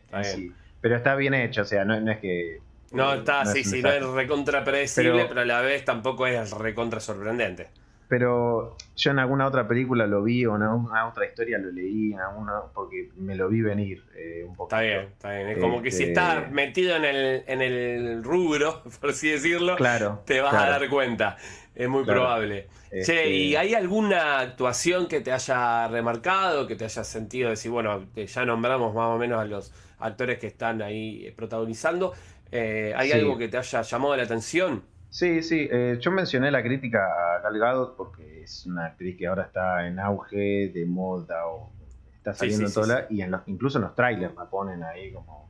Pero 0.81 0.95
está 0.95 1.15
bien 1.15 1.33
hecho, 1.33 1.61
o 1.61 1.65
sea, 1.65 1.85
no, 1.85 2.11
es 2.11 2.19
que... 2.19 2.59
No, 2.91 3.13
está, 3.13 3.45
sí, 3.45 3.63
sí, 3.63 3.81
no 3.81 3.89
es 3.89 4.05
recontra 4.05 4.63
predecible, 4.63 5.25
pero, 5.27 5.41
a 5.41 5.45
la 5.45 5.61
vez 5.61 5.83
tampoco 5.83 6.27
es 6.27 6.51
recontra 6.51 6.99
sorprendente. 6.99 7.69
Pero 8.07 8.77
yo 8.95 9.11
en 9.11 9.19
alguna 9.19 9.47
otra 9.47 9.67
película 9.67 10.05
lo 10.05 10.23
vi 10.23 10.45
o 10.45 10.55
en 10.55 10.63
alguna 10.63 11.07
otra 11.07 11.25
historia 11.25 11.57
lo 11.57 11.71
leí, 11.71 12.13
en 12.13 12.19
alguna, 12.19 12.61
porque 12.73 13.09
me 13.17 13.35
lo 13.35 13.49
vi 13.49 13.61
venir 13.61 14.03
eh, 14.15 14.43
un 14.47 14.55
poco. 14.55 14.75
Está 14.75 14.81
bien, 14.81 15.01
está 15.01 15.31
bien. 15.31 15.49
Es 15.49 15.57
como 15.57 15.81
que 15.81 15.91
si 15.91 16.03
este, 16.03 16.13
estás 16.13 16.51
metido 16.51 16.95
en 16.95 17.05
el, 17.05 17.43
en 17.47 17.61
el 17.61 18.23
rubro, 18.23 18.83
por 19.01 19.11
así 19.11 19.29
decirlo, 19.29 19.75
claro, 19.75 20.21
te 20.25 20.41
vas 20.41 20.53
a 20.53 20.69
dar 20.69 20.89
cuenta. 20.89 21.37
Es 21.75 21.89
muy 21.89 22.03
probable. 22.03 22.67
Che, 22.91 22.99
este 22.99 23.29
¿y 23.31 23.55
hay 23.55 23.73
alguna 23.73 24.39
actuación 24.39 25.07
que 25.07 25.21
te 25.21 25.31
haya 25.31 25.87
remarcado, 25.87 26.67
que 26.67 26.75
te 26.75 26.85
haya 26.85 27.03
sentido 27.03 27.49
decir, 27.49 27.71
bueno, 27.71 28.05
ya 28.15 28.45
nombramos 28.45 28.93
más 28.93 29.07
o 29.07 29.17
menos 29.17 29.41
a 29.41 29.45
los 29.45 29.73
actores 29.97 30.37
que 30.37 30.47
están 30.47 30.83
ahí 30.83 31.25
eh, 31.25 31.33
protagonizando? 31.35 32.13
Eh, 32.51 32.93
¿Hay 32.95 33.11
algo 33.11 33.35
que 33.39 33.47
te 33.47 33.57
haya 33.57 33.81
llamado 33.81 34.15
la 34.15 34.23
atención? 34.23 34.83
Sí, 35.13 35.43
sí. 35.43 35.67
Eh, 35.71 35.99
yo 36.01 36.09
mencioné 36.09 36.49
la 36.49 36.63
crítica 36.63 37.05
a 37.05 37.39
Gal 37.41 37.59
Gadot 37.59 37.95
porque 37.95 38.41
es 38.41 38.65
una 38.65 38.87
actriz 38.87 39.15
que 39.15 39.27
ahora 39.27 39.43
está 39.43 39.87
en 39.87 39.99
auge, 39.99 40.71
de 40.73 40.87
moda, 40.87 41.45
o 41.45 41.69
está 42.17 42.33
saliendo 42.33 42.65
en 42.65 42.73
toda 42.73 43.05
y 43.11 43.21
en 43.21 43.31
incluso 43.45 43.77
en 43.77 43.83
los 43.83 43.95
trailers 43.95 44.33
la 44.35 44.49
ponen 44.49 44.83
ahí 44.83 45.11
como... 45.11 45.47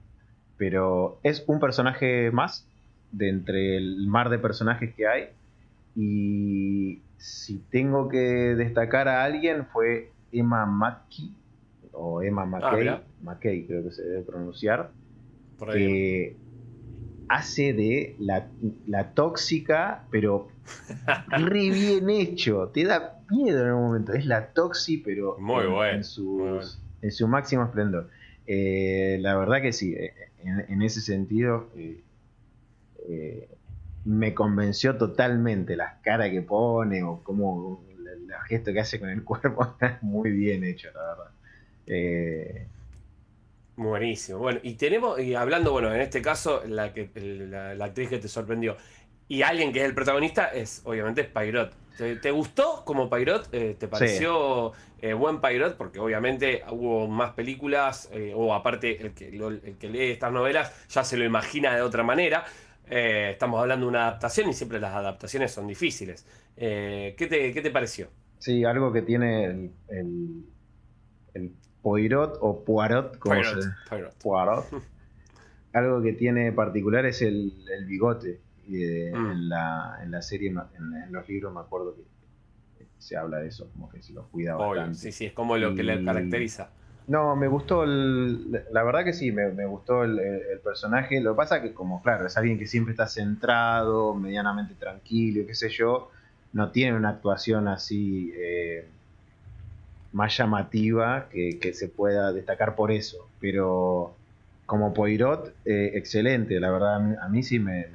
Pero 0.58 1.18
es 1.24 1.46
un 1.48 1.62
personaje 1.62 2.30
más 2.32 2.68
de 3.14 3.30
entre 3.30 3.78
el 3.78 4.06
mar 4.06 4.30
de 4.30 4.38
personajes 4.38 4.94
que 4.96 5.08
hay 5.08 5.30
y 5.96 7.02
si 7.16 7.60
tengo 7.72 8.10
que 8.10 8.18
destacar 8.18 9.08
a 9.08 9.24
alguien 9.24 9.66
fue 9.68 10.12
Emma 10.34 10.66
Mackey, 10.66 11.34
o 11.94 12.22
Emma 12.22 12.46
McKay, 12.46 12.88
ah, 12.90 13.02
McKay 13.22 13.66
creo 13.66 13.82
que 13.86 13.92
se 13.92 14.04
debe 14.04 14.24
pronunciar, 14.24 14.92
que 15.72 16.36
hace 17.28 17.74
de 17.74 18.16
la, 18.20 19.14
tóxica, 19.14 20.04
pero 20.12 20.50
re 21.30 21.70
bien 21.70 22.10
hecho. 22.10 22.70
Te 22.74 22.86
da 22.86 23.20
miedo 23.30 23.64
en 23.64 23.74
un 23.74 23.84
momento. 23.84 24.14
Es 24.14 24.26
la 24.26 24.48
toxi, 24.54 24.98
pero 24.98 25.38
en, 25.86 26.04
su 27.12 27.28
máximo 27.28 27.64
esplendor. 27.64 28.10
Eh, 28.46 29.18
la 29.22 29.38
verdad 29.38 29.62
que 29.62 29.74
sí, 29.74 29.94
eh, 29.94 30.14
en, 30.44 30.82
ese 30.82 31.02
sentido 31.02 31.70
eh, 33.08 33.50
me 34.06 34.34
convenció 34.34 34.98
totalmente 34.98 35.76
las 35.78 35.96
caras 36.02 36.30
que 36.30 36.42
pone 36.42 37.04
o 37.04 37.22
cómo 37.24 37.84
el, 37.90 38.30
gesto 38.48 38.74
que 38.74 38.80
hace 38.80 39.00
con 39.00 39.10
el 39.10 39.24
cuerpo 39.26 39.64
está 39.64 40.00
muy 40.02 40.32
bien 40.32 40.64
hecho, 40.64 40.90
la 40.94 41.02
verdad. 41.02 41.32
Eh, 43.78 43.82
Buenísimo. 43.82 44.40
Bueno, 44.40 44.60
y 44.64 44.74
tenemos, 44.74 45.20
y 45.20 45.36
hablando, 45.36 45.72
bueno, 45.72 45.94
en 45.94 46.02
este 46.02 46.22
caso, 46.22 46.64
la, 46.68 46.94
que, 46.94 47.10
la, 47.16 47.86
actriz 47.86 48.10
que 48.10 48.20
te 48.20 48.28
sorprendió, 48.28 48.78
y 49.28 49.42
alguien 49.42 49.72
que 49.72 49.80
es 49.80 49.86
el 49.86 49.96
protagonista 49.96 50.48
es, 50.48 50.82
obviamente, 50.86 51.22
es 51.22 51.28
Pairot. 51.28 51.74
¿Te, 51.98 52.32
gustó 52.32 52.84
como 52.86 53.10
Pairot? 53.10 53.50
Eh, 53.54 53.76
¿Te 53.78 53.88
pareció 53.88 54.72
eh, 55.00 55.14
buen 55.14 55.40
Pairot? 55.42 55.78
Porque 55.78 56.00
obviamente 56.00 56.64
hubo 56.72 57.08
más 57.08 57.34
películas, 57.34 58.10
o 58.36 58.54
aparte 58.54 59.00
el 59.00 59.14
que, 59.14 59.28
el 59.30 59.78
que 59.80 59.90
lee 59.90 60.12
estas 60.12 60.32
novelas 60.32 60.88
ya 60.90 61.04
se 61.04 61.18
lo 61.18 61.24
imagina 61.24 61.76
de 61.76 61.82
otra 61.82 62.04
manera. 62.04 62.46
Eh, 62.90 63.32
estamos 63.32 63.62
hablando 63.62 63.86
de 63.86 63.90
una 63.90 64.08
adaptación 64.08 64.50
y 64.50 64.54
siempre 64.54 64.80
las 64.80 64.94
adaptaciones 64.94 65.52
son 65.52 65.68
difíciles. 65.68 66.26
Eh, 66.58 67.16
¿qué, 67.18 67.28
te, 67.28 67.72
pareció? 67.72 68.08
Sí, 68.40 68.64
algo 68.66 68.92
que 68.92 69.02
tiene 69.02 69.46
el, 69.46 69.72
el, 71.34 71.52
Poirot 71.84 72.38
o 72.42 72.64
Poirot, 72.64 73.20
como 73.20 73.36
Poirot. 74.24 74.66
algo 75.74 76.02
que 76.02 76.14
tiene 76.14 76.52
particular 76.52 77.06
es 77.06 77.22
el, 77.22 77.54
bigote. 77.86 78.40
Mm. 78.66 78.76
en, 78.76 79.50
la, 79.50 80.22
serie, 80.22 80.50
en, 80.50 81.12
los 81.12 81.28
libros 81.28 81.54
me 81.54 81.60
acuerdo 81.60 81.96
que 81.96 82.86
se 82.98 83.18
habla 83.18 83.40
de 83.40 83.50
eso, 83.50 83.70
como 83.74 83.90
que 83.90 84.02
se 84.02 84.14
los 84.14 84.26
cuida 84.28 84.56
bastante. 84.56 84.98
Sí, 84.98 85.12
sí, 85.12 85.26
es 85.26 85.34
como 85.34 85.58
lo 85.58 85.76
que 85.76 85.84
le 85.84 86.04
caracteriza. 86.04 86.70
No, 87.06 87.36
me 87.36 87.50
gustó, 87.50 87.84
el, 87.84 88.50
la 88.72 88.84
verdad 88.84 89.04
que 89.04 89.12
sí, 89.12 89.34
me, 89.34 89.66
gustó 89.66 90.06
el, 90.06 90.22
personaje. 90.64 91.20
Lo 91.20 91.34
que 91.34 91.38
pasa 91.38 91.62
que 91.62 91.74
como, 91.74 92.02
claro, 92.02 92.26
es 92.26 92.38
alguien 92.38 92.58
que 92.58 92.66
siempre 92.66 92.92
está 92.94 93.08
centrado, 93.08 94.16
medianamente 94.16 94.76
tranquilo, 94.76 95.46
qué 95.46 95.54
sé 95.54 95.68
yo, 95.68 96.10
no 96.54 96.72
tiene 96.72 96.96
una 96.96 97.10
actuación 97.10 97.68
así 97.68 98.32
eh, 98.38 98.88
más 100.14 100.38
llamativa 100.38 101.28
que, 101.30 101.74
se 101.74 101.90
pueda 101.90 102.32
destacar 102.32 102.76
por 102.76 102.92
eso. 102.92 103.28
Pero 103.40 104.16
como 104.66 104.94
Poirot, 104.94 105.54
eh, 105.66 105.92
excelente, 105.96 106.60
la 106.60 106.72
verdad, 106.72 107.20
a 107.22 107.28
mí, 107.30 107.44
sí 107.44 107.60
me, 107.60 107.88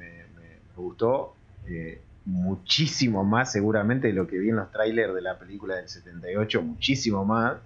gustó. 0.75 1.33
Eh, 1.67 1.99
muchísimo 2.25 3.23
más 3.23 3.51
seguramente 3.51 4.07
de 4.07 4.13
lo 4.13 4.27
que 4.27 4.37
vi 4.37 4.49
en 4.49 4.57
los 4.57 4.71
trailers 4.71 5.15
de 5.15 5.21
la 5.21 5.39
película 5.39 5.75
del 5.75 5.89
78, 5.89 6.61
muchísimo 6.61 7.25
más 7.25 7.57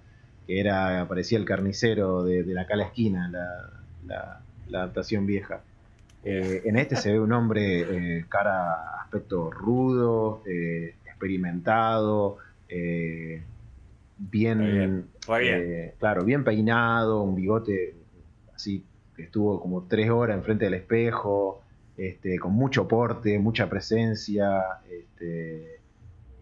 que 0.46 0.58
era, 0.58 1.06
parecía 1.06 1.38
el 1.38 1.44
carnicero 1.44 2.24
de, 2.24 2.44
la 2.46 2.66
cala 2.66 2.84
esquina, 2.84 3.30
la, 4.06 4.40
adaptación 4.72 5.26
vieja. 5.26 5.60
Eh, 6.24 6.62
en 6.64 6.76
este 6.76 6.96
se 6.96 7.12
ve 7.12 7.20
un 7.20 7.32
hombre, 7.32 8.24
cara, 8.28 9.00
aspecto 9.02 9.50
rudo, 9.50 10.42
experimentado, 11.04 12.38
bien, 14.18 15.08
claro, 15.98 16.24
bien 16.24 16.44
peinado, 16.44 17.22
un 17.22 17.34
bigote 17.34 17.96
así 18.54 18.84
que 19.16 19.24
estuvo 19.24 19.60
como 19.60 19.84
tres 19.84 20.10
horas 20.10 20.36
enfrente 20.36 20.64
del 20.64 20.74
espejo, 20.74 21.62
este, 21.96 22.38
con 22.38 22.52
mucho 22.52 22.88
porte, 22.88 23.38
mucha 23.38 23.68
presencia, 23.68 24.62
este, 24.90 25.80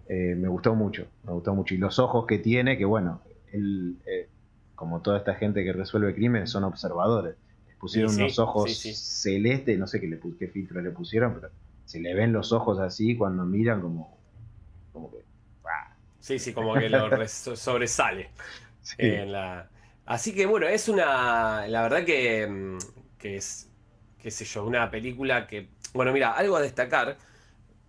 me 0.08 0.48
gustó 0.48 0.74
mucho, 0.74 1.06
me 1.24 1.32
gustó 1.32 1.54
mucho. 1.54 1.74
Y 1.74 1.78
los 1.78 1.98
ojos 1.98 2.26
que 2.26 2.38
tiene, 2.38 2.78
que 2.78 2.84
bueno, 2.84 3.20
eh, 3.52 4.28
como 4.74 5.00
toda 5.00 5.18
esta 5.18 5.34
gente 5.34 5.64
que 5.64 5.72
resuelve 5.72 6.14
crímenes, 6.14 6.50
son 6.50 6.64
observadores. 6.64 7.36
Les 7.66 7.76
pusieron 7.76 8.14
unos 8.14 8.38
ojos 8.38 8.72
celestes, 8.74 9.78
no 9.78 9.86
sé 9.86 10.00
qué, 10.00 10.06
le, 10.06 10.18
qué 10.38 10.48
filtro 10.48 10.80
le 10.80 10.90
pusieron, 10.90 11.34
pero 11.34 11.50
se 11.84 12.00
le 12.00 12.14
ven 12.14 12.32
los 12.32 12.52
ojos 12.52 12.78
así 12.78 13.16
cuando 13.16 13.44
miran 13.44 13.80
como, 13.80 14.16
como 14.92 15.10
que... 15.10 15.18
Sí, 16.22 16.38
sí, 16.38 16.52
como 16.52 16.74
que 16.74 16.88
lo 16.88 17.26
sobresale. 17.26 18.30
Así 20.06 20.34
que 20.34 20.46
bueno, 20.46 20.68
es 20.68 20.88
una... 20.88 21.66
La 21.66 21.82
verdad 21.82 22.04
que, 22.04 22.46
mm, 22.46 22.78
que 23.18 23.36
es, 23.36 23.68
qué 24.20 24.30
sé 24.30 24.44
yo, 24.44 24.64
una 24.64 24.88
película 24.88 25.48
que... 25.48 25.68
Bueno, 25.92 26.12
mira, 26.12 26.32
algo 26.32 26.56
a 26.56 26.62
destacar 26.62 27.18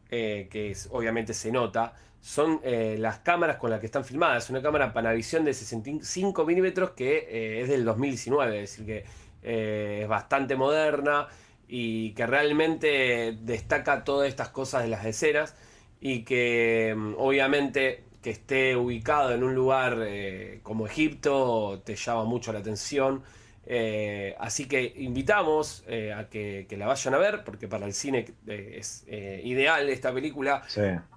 que 0.10 0.78
obviamente 0.91 1.34
se 1.34 1.52
nota, 1.52 1.96
son 2.22 2.62
las 2.63 3.19
cámaras 3.19 3.58
con 3.58 3.72
las 3.72 3.80
que 3.80 3.88
están 3.88 4.06
filmadas. 4.06 4.43
Es 4.43 4.50
una 4.50 4.62
cámara 4.62 4.93
Panavision 4.93 5.43
de 5.43 5.54
65 5.54 6.46
milímetros 6.46 6.91
que 6.91 7.62
es 7.62 7.69
del 7.69 7.84
2019, 7.86 8.63
es 8.63 8.78
decir, 8.78 8.86
que 8.86 10.02
es 10.02 10.08
bastante 10.08 10.56
moderna 10.56 11.28
y 11.67 12.13
que 12.13 12.28
realmente 12.28 13.38
destaca 13.41 14.04
todas 14.04 14.28
estas 14.28 14.50
cosas 14.50 14.84
de 14.84 14.89
las 14.89 15.06
escenas 15.06 15.56
y 16.00 16.24
que 16.24 16.93
mm, 16.96 17.15
obviamente 17.17 18.04
que 18.24 18.32
esté 18.32 18.76
ubicado 18.76 19.34
en 19.34 19.44
un 19.44 19.54
lugar 19.54 20.00
eh, 20.02 20.62
como 20.64 20.88
Egipto 20.88 21.82
te 21.86 21.96
llama 21.96 22.24
mucho 22.24 22.52
la 22.54 22.60
atención. 22.60 23.22
Eh, 23.66 24.36
así 24.40 24.66
que 24.66 24.94
invitamos 24.98 25.84
eh, 25.88 26.14
a 26.14 26.30
que, 26.30 26.66
la 26.78 26.88
vayan 26.88 27.14
a 27.14 27.18
ver, 27.18 27.44
porque 27.44 27.68
para 27.68 27.86
el 27.86 27.94
cine 27.94 28.26
es 28.48 29.06
ideal 29.08 29.90
esta 29.90 30.14
película. 30.14 30.64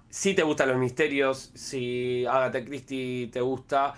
Si 0.09 0.33
te 0.33 0.43
gustan 0.43 0.69
los 0.69 0.77
misterios, 0.77 1.51
si 1.55 2.25
Agatha 2.25 2.63
Christie 2.63 3.29
te 3.31 3.41
gusta, 3.41 3.93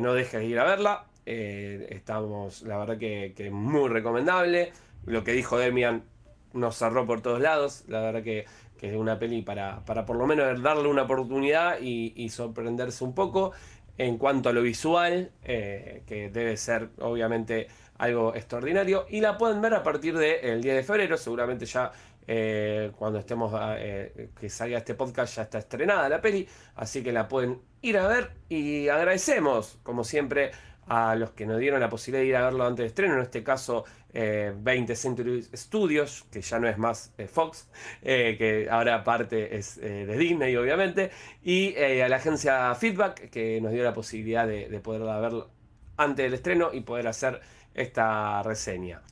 no 0.00 0.14
dejes 0.14 0.40
de 0.40 0.46
ir 0.46 0.58
a 0.58 0.64
verla. 0.64 1.06
estamos, 1.26 2.62
la 2.62 2.78
verdad 2.78 2.96
que, 2.96 3.34
que 3.36 3.50
muy 3.50 3.88
recomendable 3.88 4.72
lo 5.04 5.24
que 5.24 5.32
dijo 5.32 5.58
Demian 5.58 6.04
nos 6.52 6.76
cerró 6.76 7.06
por 7.06 7.20
todos 7.20 7.40
lados. 7.40 7.84
La 7.88 8.00
verdad 8.00 8.22
que, 8.22 8.46
es 8.80 8.96
una 8.96 9.18
peli 9.18 9.42
para, 9.42 9.84
para 9.84 10.06
por 10.06 10.16
lo 10.16 10.26
menos 10.26 10.62
darle 10.62 10.88
una 10.88 11.02
oportunidad 11.02 11.78
y, 11.80 12.28
sorprenderse 12.30 13.04
un 13.04 13.14
poco. 13.14 13.52
En 13.98 14.16
cuanto 14.16 14.48
a 14.48 14.52
lo 14.54 14.62
visual, 14.62 15.30
eh, 15.44 16.02
que 16.06 16.30
debe 16.30 16.56
ser 16.56 16.88
obviamente 17.00 17.68
algo 17.98 18.34
extraordinario. 18.34 19.04
Y 19.10 19.20
la 19.20 19.36
pueden 19.36 19.60
ver 19.60 19.74
a 19.74 19.82
partir 19.82 20.16
del 20.16 20.62
10 20.62 20.76
de 20.76 20.82
febrero, 20.82 21.18
seguramente 21.18 21.66
ya 21.66 21.92
eh, 22.26 22.92
cuando 22.96 23.18
estemos 23.18 23.52
eh, 23.76 24.30
que 24.38 24.48
salga 24.48 24.78
este 24.78 24.94
podcast 24.94 25.36
ya 25.36 25.42
está 25.42 25.58
estrenada 25.58 26.08
la 26.08 26.20
peli, 26.20 26.46
así 26.76 27.02
que 27.02 27.12
la 27.12 27.28
pueden 27.28 27.60
ir 27.82 27.98
a 27.98 28.06
ver. 28.06 28.30
Y 28.48 28.88
agradecemos, 28.88 29.78
como 29.82 30.04
siempre, 30.04 30.52
a 30.86 31.14
los 31.14 31.30
que 31.30 31.46
nos 31.46 31.58
dieron 31.58 31.80
la 31.80 31.88
posibilidad 31.88 32.22
de 32.22 32.28
ir 32.28 32.36
a 32.36 32.44
verlo 32.44 32.64
antes 32.64 32.84
de 32.84 32.86
estreno, 32.86 33.14
en 33.14 33.22
este 33.22 33.42
caso 33.42 33.84
20 34.12 34.92
eh, 34.92 34.96
Century 34.96 35.42
Studios, 35.54 36.26
que 36.30 36.40
ya 36.40 36.58
no 36.58 36.68
es 36.68 36.78
más 36.78 37.12
eh, 37.18 37.26
Fox, 37.26 37.68
eh, 38.02 38.36
que 38.36 38.68
ahora 38.70 39.04
parte 39.04 39.56
es 39.56 39.80
de 39.80 40.16
Disney, 40.16 40.56
obviamente, 40.56 41.10
y 41.42 41.76
a 41.76 42.08
la 42.08 42.16
agencia 42.16 42.74
Feedback, 42.74 43.30
que 43.30 43.60
nos 43.60 43.72
dio 43.72 43.84
la 43.84 43.92
posibilidad 43.92 44.46
de, 44.46 44.68
de 44.68 44.80
poder 44.80 45.02
verlo 45.02 45.50
antes 45.96 46.24
del 46.24 46.34
estreno 46.34 46.70
y 46.72 46.80
poder 46.80 47.06
hacer 47.08 47.40
esta 47.74 48.42
reseña. 48.42 49.02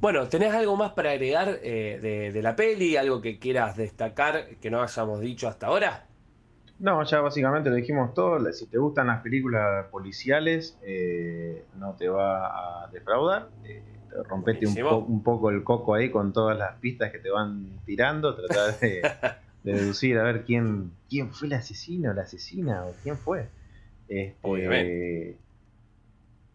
Bueno, 0.00 0.28
¿tenés 0.28 0.52
algo 0.52 0.76
más 0.76 0.92
para 0.92 1.12
agregar 1.12 1.60
de, 1.60 2.40
la 2.42 2.54
peli? 2.54 2.96
¿Algo 2.96 3.22
que 3.22 3.38
quieras 3.38 3.76
destacar 3.76 4.56
que 4.60 4.70
no 4.70 4.82
hayamos 4.82 5.20
dicho 5.20 5.48
hasta 5.48 5.68
ahora? 5.68 6.06
No, 6.80 7.02
ya 7.04 7.20
básicamente 7.20 7.70
lo 7.70 7.76
dijimos 7.76 8.12
todo. 8.12 8.52
Si 8.52 8.66
te 8.66 8.76
gustan 8.76 9.06
las 9.06 9.22
películas 9.22 9.86
policiales, 9.86 10.78
no 11.76 11.94
te 11.94 12.08
va 12.08 12.82
a 12.82 12.88
defraudar 12.88 13.48
rompete 14.22 14.66
un, 14.66 15.22
poco 15.22 15.50
el 15.50 15.64
coco 15.64 15.94
ahí 15.94 16.10
con 16.10 16.32
todas 16.32 16.56
las 16.56 16.76
pistas 16.78 17.10
que 17.10 17.18
te 17.18 17.30
van 17.30 17.80
tirando, 17.84 18.34
tratar 18.34 18.78
de, 18.78 19.02
deducir 19.64 20.18
a 20.18 20.22
ver 20.22 20.44
quién, 20.44 20.92
quién 21.08 21.32
fue 21.32 21.48
el 21.48 21.54
asesino, 21.54 22.12
la 22.12 22.22
asesina 22.22 22.84
o 22.84 22.94
quién 23.02 23.16
fue. 23.16 23.48
Este, 24.08 25.36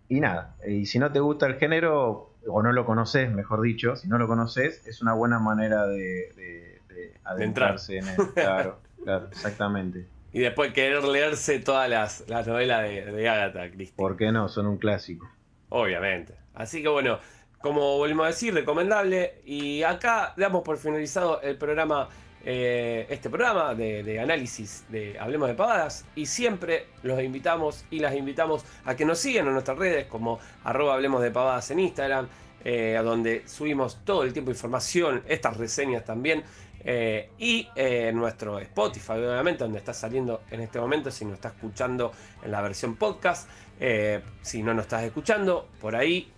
y 0.07 0.19
nada, 0.19 0.55
y 0.67 0.85
si 0.85 0.99
no 0.99 1.11
te 1.11 1.19
gusta 1.19 1.47
el 1.47 1.55
género, 1.55 2.33
o 2.47 2.63
no 2.63 2.71
lo 2.71 2.85
conoces, 2.85 3.29
mejor 3.31 3.61
dicho, 3.61 3.95
si 3.95 4.07
no 4.07 4.17
lo 4.17 4.27
conoces, 4.27 4.85
es 4.87 5.01
una 5.01 5.13
buena 5.13 5.39
manera 5.39 5.85
de, 5.87 6.79
adentrarse 7.23 7.97
en 7.97 8.07
él. 8.07 8.17
Claro, 8.33 8.79
claro, 9.03 9.27
exactamente. 9.27 10.07
Y 10.31 10.39
después 10.39 10.73
querer 10.73 11.03
leerse 11.03 11.59
todas 11.59 11.89
las, 11.89 12.47
novelas 12.47 12.83
de, 12.83 13.05
de 13.05 13.29
Agatha 13.29 13.69
Christie. 13.71 13.95
¿Por 13.95 14.15
qué 14.15 14.31
no? 14.31 14.47
Son 14.47 14.67
un 14.67 14.77
clásico. 14.77 15.27
Obviamente. 15.69 16.33
Así 16.53 16.81
que 16.81 16.89
bueno, 16.89 17.19
como 17.61 17.97
volvemos 17.97 18.25
a 18.25 18.27
decir, 18.27 18.53
recomendable. 18.53 19.41
Y 19.45 19.83
acá 19.83 20.33
damos 20.37 20.63
por 20.63 20.77
finalizado 20.77 21.41
el 21.41 21.57
programa, 21.57 22.09
eh, 22.45 23.05
este 23.09 23.29
programa 23.29 23.75
de, 23.75 24.19
análisis 24.19 24.85
de 24.89 25.19
Hablemos 25.19 25.49
de 25.49 25.55
Pavadas. 25.55 26.05
Y 26.15 26.25
siempre 26.25 26.87
los 27.03 27.21
invitamos 27.21 27.85
y 27.91 27.99
las 27.99 28.15
invitamos 28.15 28.63
a 28.85 28.95
que 28.95 29.05
nos 29.05 29.19
sigan 29.19 29.47
en 29.47 29.53
nuestras 29.53 29.77
redes 29.77 30.05
como 30.05 30.39
arroba 30.63 30.93
Hablemos 30.93 31.21
de 31.21 31.31
Pavadas 31.31 31.69
en 31.71 31.79
Instagram, 31.79 32.27
eh, 32.63 32.99
donde 33.03 33.43
subimos 33.45 34.03
todo 34.05 34.23
el 34.23 34.33
tiempo 34.33 34.51
información, 34.51 35.23
estas 35.27 35.57
reseñas 35.57 36.05
también. 36.05 36.43
Eh, 36.81 37.31
y 37.37 37.67
en 37.75 38.15
nuestro 38.15 38.57
Spotify, 38.59 39.11
obviamente, 39.11 39.65
donde 39.65 39.79
está 39.79 39.93
saliendo 39.93 40.43
en 40.49 40.61
este 40.61 40.79
momento, 40.79 41.11
si 41.11 41.25
no 41.25 41.33
está 41.33 41.49
escuchando 41.49 42.13
en 42.41 42.51
la 42.51 42.61
versión 42.61 42.95
podcast, 42.95 43.49
si 44.41 44.63
no 44.63 44.73
nos 44.73 44.83
estás 44.83 45.03
escuchando, 45.03 45.67
por 45.79 45.95
ahí 45.95 46.29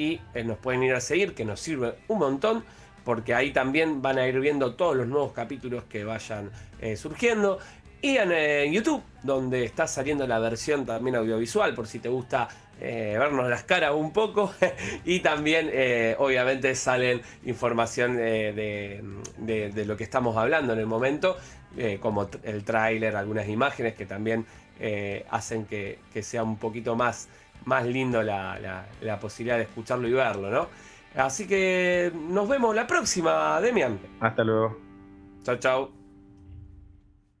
y 0.00 0.18
eh, 0.32 0.44
nos 0.44 0.56
pueden 0.56 0.82
ir 0.82 0.94
a 0.94 1.00
seguir, 1.00 1.34
que 1.34 1.44
nos 1.44 1.60
sirve 1.60 1.94
un 2.08 2.20
montón, 2.20 2.64
porque 3.04 3.34
ahí 3.34 3.52
también 3.52 4.00
van 4.00 4.18
a 4.18 4.26
ir 4.26 4.40
viendo 4.40 4.74
todos 4.74 4.96
los 4.96 5.06
nuevos 5.06 5.32
capítulos 5.32 5.84
que 5.84 6.04
vayan 6.04 6.50
eh, 6.80 6.96
surgiendo. 6.96 7.58
Y 8.00 8.16
en, 8.16 8.32
eh, 8.32 8.70
YouTube, 8.72 9.02
donde 9.22 9.62
está 9.62 9.86
saliendo 9.86 10.26
la 10.26 10.38
versión 10.38 10.86
también 10.86 11.16
audiovisual, 11.16 11.74
por 11.74 11.86
si 11.86 11.98
te 11.98 12.08
gusta 12.08 12.48
vernos 12.80 13.46
las 13.50 13.64
caras 13.64 13.92
un 13.92 14.10
poco. 14.10 14.54
y 15.04 15.20
también, 15.20 15.70
obviamente, 16.16 16.74
salen 16.74 17.20
información 17.44 18.16
de, 18.16 19.02
lo 19.84 19.96
que 19.98 20.04
estamos 20.04 20.34
hablando 20.38 20.72
en 20.72 20.78
el 20.78 20.86
momento, 20.86 21.36
como 22.00 22.30
el 22.42 22.64
tráiler, 22.64 23.16
algunas 23.16 23.46
imágenes 23.48 23.92
que 23.96 24.06
también 24.06 24.46
hacen 25.28 25.66
que 25.66 26.22
sea 26.22 26.42
un 26.42 26.56
poquito 26.56 26.96
más 26.96 27.28
más 27.64 27.86
lindo 27.86 28.22
la, 28.22 28.86
posibilidad 29.20 29.56
de 29.56 29.64
escucharlo 29.64 30.08
y 30.08 30.12
verlo, 30.12 30.50
¿no? 30.50 30.68
Así 31.14 31.46
que 31.46 32.12
nos 32.14 32.48
vemos 32.48 32.74
la 32.74 32.86
próxima, 32.86 33.60
Demian. 33.60 33.98
Hasta 34.20 34.44
luego. 34.44 34.78
Chao, 35.42 35.56
chao. 35.56 35.99